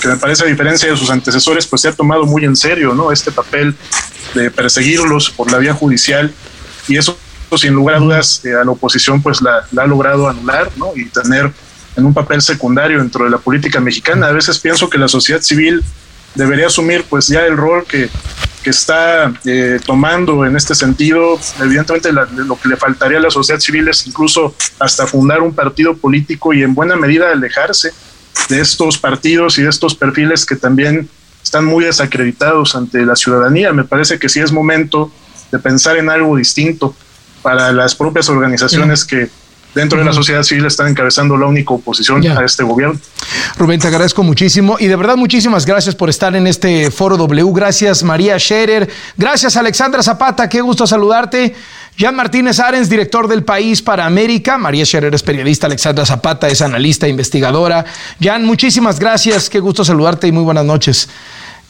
que 0.00 0.08
me 0.08 0.16
parece, 0.16 0.44
a 0.44 0.46
diferencia 0.46 0.90
de 0.90 0.96
sus 0.96 1.10
antecesores, 1.10 1.66
pues 1.66 1.82
se 1.82 1.88
ha 1.88 1.92
tomado 1.92 2.24
muy 2.24 2.44
en 2.44 2.56
serio 2.56 2.94
¿no? 2.94 3.12
este 3.12 3.30
papel 3.30 3.76
de 4.34 4.50
perseguirlos 4.50 5.30
por 5.30 5.52
la 5.52 5.58
vía 5.58 5.74
judicial 5.74 6.34
y 6.88 6.96
eso 6.96 7.18
sin 7.56 7.74
lugar 7.74 7.96
a 7.96 7.98
dudas 8.00 8.44
eh, 8.44 8.52
a 8.52 8.64
la 8.64 8.72
oposición 8.72 9.22
pues 9.22 9.40
la, 9.40 9.64
la, 9.70 9.84
ha 9.84 9.86
logrado 9.86 10.28
anular 10.28 10.72
¿no? 10.76 10.90
y 10.96 11.04
tener 11.04 11.52
en 11.96 12.06
un 12.06 12.14
papel 12.14 12.42
secundario 12.42 12.98
dentro 12.98 13.24
de 13.24 13.30
la 13.30 13.38
política 13.38 13.80
mexicana. 13.80 14.28
A 14.28 14.32
veces 14.32 14.58
pienso 14.58 14.88
que 14.88 14.98
la 14.98 15.08
sociedad 15.08 15.40
civil 15.40 15.82
debería 16.34 16.66
asumir 16.66 17.04
pues 17.08 17.28
ya 17.28 17.46
el 17.46 17.56
rol 17.56 17.84
que, 17.86 18.08
que 18.62 18.70
está 18.70 19.32
eh, 19.44 19.78
tomando 19.84 20.44
en 20.44 20.56
este 20.56 20.74
sentido. 20.74 21.38
Evidentemente 21.60 22.10
lo 22.12 22.58
que 22.58 22.68
le 22.68 22.76
faltaría 22.76 23.18
a 23.18 23.20
la 23.20 23.30
sociedad 23.30 23.60
civil 23.60 23.88
es 23.88 24.06
incluso 24.06 24.54
hasta 24.78 25.06
fundar 25.06 25.42
un 25.42 25.54
partido 25.54 25.96
político 25.96 26.52
y 26.52 26.62
en 26.62 26.74
buena 26.74 26.96
medida 26.96 27.30
alejarse 27.30 27.92
de 28.48 28.60
estos 28.60 28.98
partidos 28.98 29.58
y 29.58 29.62
de 29.62 29.68
estos 29.68 29.94
perfiles 29.94 30.44
que 30.44 30.56
también 30.56 31.08
están 31.42 31.64
muy 31.64 31.84
desacreditados 31.84 32.74
ante 32.74 33.04
la 33.04 33.16
ciudadanía. 33.16 33.72
Me 33.72 33.84
parece 33.84 34.18
que 34.18 34.28
sí 34.28 34.40
es 34.40 34.50
momento 34.50 35.12
de 35.52 35.58
pensar 35.58 35.96
en 35.98 36.10
algo 36.10 36.36
distinto 36.36 36.96
para 37.42 37.70
las 37.72 37.94
propias 37.94 38.28
organizaciones 38.30 39.04
que 39.04 39.28
dentro 39.74 39.98
de 39.98 40.04
la 40.04 40.12
sociedad 40.12 40.42
civil 40.42 40.64
están 40.66 40.88
encabezando 40.88 41.36
la 41.36 41.46
única 41.46 41.74
oposición 41.74 42.26
a 42.26 42.44
este 42.44 42.62
gobierno. 42.62 42.98
Rubén, 43.56 43.80
te 43.80 43.88
agradezco 43.88 44.22
muchísimo 44.22 44.76
y 44.78 44.86
de 44.86 44.96
verdad 44.96 45.16
muchísimas 45.16 45.66
gracias 45.66 45.94
por 45.94 46.10
estar 46.10 46.34
en 46.36 46.46
este 46.46 46.90
foro 46.90 47.16
W. 47.16 47.52
Gracias 47.52 48.02
María 48.02 48.38
Scherer, 48.38 48.88
gracias 49.16 49.56
Alexandra 49.56 50.02
Zapata, 50.02 50.48
qué 50.48 50.60
gusto 50.60 50.86
saludarte. 50.86 51.54
Jan 51.96 52.16
Martínez 52.16 52.58
Arens, 52.58 52.90
director 52.90 53.28
del 53.28 53.44
País 53.44 53.80
para 53.80 54.04
América. 54.04 54.58
María 54.58 54.84
Scherer 54.84 55.14
es 55.14 55.22
periodista, 55.22 55.68
Alexandra 55.68 56.04
Zapata 56.04 56.48
es 56.48 56.60
analista, 56.60 57.06
investigadora. 57.06 57.84
Jan, 58.20 58.44
muchísimas 58.44 58.98
gracias, 58.98 59.48
qué 59.48 59.60
gusto 59.60 59.84
saludarte 59.84 60.26
y 60.26 60.32
muy 60.32 60.42
buenas 60.42 60.64
noches. 60.64 61.08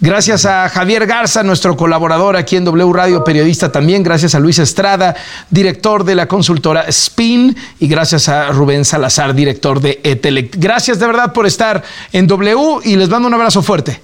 Gracias 0.01 0.45
a 0.45 0.69
Javier 0.69 1.07
Garza, 1.07 1.43
nuestro 1.43 1.77
colaborador 1.77 2.37
aquí 2.37 2.57
en 2.57 2.65
W 2.65 2.93
Radio, 2.93 3.25
periodista 3.25 3.71
también. 3.71 4.03
Gracias 4.03 4.35
a 4.35 4.41
Luis 4.41 4.59
Estrada, 4.59 5.15
director 5.51 6.05
de 6.05 6.15
la 6.15 6.27
consultora 6.27 6.83
Spin. 6.89 7.57
Y 7.79 7.87
gracias 7.87 8.29
a 8.29 8.49
Rubén 8.49 8.85
Salazar, 8.85 9.35
director 9.35 9.81
de 9.81 10.01
Etelect. 10.03 10.57
Gracias 10.59 10.99
de 10.99 11.07
verdad 11.07 11.33
por 11.33 11.47
estar 11.47 11.83
en 12.13 12.27
W 12.27 12.81
y 12.85 12.97
les 12.97 13.09
mando 13.09 13.29
un 13.29 13.35
abrazo 13.35 13.63
fuerte. 13.63 14.01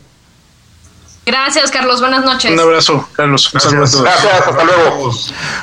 Gracias, 1.27 1.71
Carlos. 1.71 2.01
Buenas 2.01 2.25
noches. 2.25 2.51
Un 2.51 2.61
abrazo, 2.61 3.09
Carlos. 3.13 3.51
Gracias, 3.53 4.01
Gracias 4.01 4.33
hasta 4.33 4.65
luego. 4.65 5.13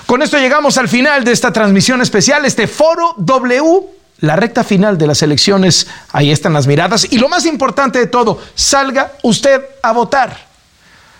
Con 0.05 0.21
esto 0.21 0.37
llegamos 0.37 0.77
al 0.77 0.87
final 0.87 1.23
de 1.23 1.31
esta 1.31 1.51
transmisión 1.51 2.01
especial, 2.01 2.45
este 2.45 2.67
foro 2.67 3.15
W 3.17 3.96
la 4.19 4.35
recta 4.35 4.63
final 4.63 4.97
de 4.97 5.07
las 5.07 5.21
elecciones, 5.21 5.87
ahí 6.11 6.31
están 6.31 6.53
las 6.53 6.67
miradas. 6.67 7.07
Y 7.11 7.19
lo 7.19 7.29
más 7.29 7.45
importante 7.45 7.99
de 7.99 8.07
todo, 8.07 8.41
salga 8.55 9.13
usted 9.23 9.61
a 9.83 9.91
votar. 9.91 10.47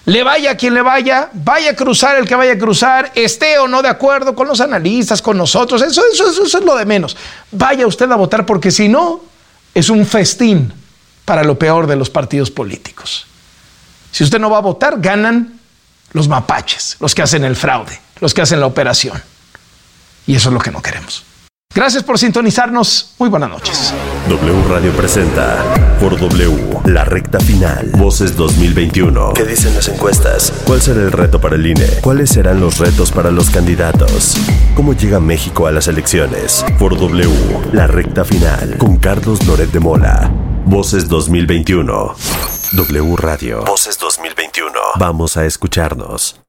Le 0.05 0.23
vaya 0.23 0.55
quien 0.55 0.73
le 0.73 0.81
vaya, 0.81 1.29
vaya 1.33 1.71
a 1.71 1.75
cruzar 1.75 2.17
el 2.17 2.27
que 2.27 2.35
vaya 2.35 2.53
a 2.53 2.57
cruzar, 2.57 3.11
esté 3.13 3.59
o 3.59 3.67
no 3.67 3.81
de 3.81 3.89
acuerdo 3.89 4.33
con 4.33 4.47
los 4.47 4.61
analistas, 4.61 5.21
con 5.21 5.37
nosotros, 5.37 5.81
eso, 5.81 6.01
eso, 6.11 6.31
eso, 6.31 6.57
es 6.59 6.63
lo 6.63 6.77
de 6.77 6.85
menos. 6.85 7.17
Vaya 7.51 7.85
usted 7.85 8.09
a 8.09 8.15
votar 8.15 8.45
porque 8.45 8.71
si 8.71 8.87
no, 8.87 9.21
es 9.73 9.89
un 9.89 10.05
festín 10.05 10.73
para 11.25 11.43
lo 11.43 11.59
peor 11.59 11.87
de 11.87 11.97
los 11.97 12.09
partidos 12.09 12.49
políticos. 12.49 13.27
Si 14.11 14.23
usted 14.23 14.39
no 14.39 14.49
va 14.49 14.59
a 14.59 14.61
votar, 14.61 15.01
ganan 15.01 15.59
los 16.13 16.29
mapaches, 16.29 16.95
los 17.01 17.13
que 17.13 17.21
hacen 17.21 17.43
el 17.43 17.57
fraude, 17.57 17.99
los 18.21 18.33
que 18.33 18.41
hacen 18.41 18.61
la 18.61 18.65
operación. 18.65 19.21
Y 20.25 20.35
eso 20.35 20.49
es 20.49 20.53
lo 20.53 20.61
que 20.61 20.71
no 20.71 20.81
queremos. 20.81 21.25
Gracias 21.75 22.03
por 22.03 22.17
sintonizarnos. 22.17 23.13
Muy 23.19 23.29
buenas 23.29 23.49
noches. 23.49 23.93
W 24.29 24.63
Radio 24.67 24.91
presenta 24.93 25.63
por 25.99 26.19
W 26.19 26.79
la 26.85 27.03
recta 27.05 27.39
final. 27.39 27.91
Voces 27.97 28.35
2021. 28.35 29.33
¿Qué 29.33 29.45
dicen 29.45 29.75
las 29.75 29.87
encuestas? 29.87 30.51
¿Cuál 30.65 30.81
será 30.81 31.01
el 31.01 31.11
reto 31.11 31.39
para 31.39 31.55
el 31.55 31.65
INE? 31.67 31.85
¿Cuáles 32.01 32.31
serán 32.31 32.59
los 32.61 32.79
retos 32.79 33.11
para 33.11 33.29
los 33.29 33.51
candidatos? 33.51 34.35
¿Cómo 34.75 34.93
llega 34.93 35.19
México 35.19 35.67
a 35.67 35.71
las 35.71 35.87
elecciones? 35.87 36.65
Por 36.79 36.97
W 36.97 37.29
la 37.73 37.85
recta 37.85 38.25
final 38.25 38.77
con 38.77 38.97
Carlos 38.97 39.45
Loret 39.45 39.71
de 39.71 39.79
Mola. 39.79 40.31
Voces 40.65 41.07
2021. 41.07 42.15
W 42.73 43.15
Radio. 43.17 43.63
Voces 43.65 43.97
2021. 43.99 44.37
2021. 44.37 44.79
Vamos 44.99 45.37
a 45.37 45.45
escucharnos. 45.45 46.46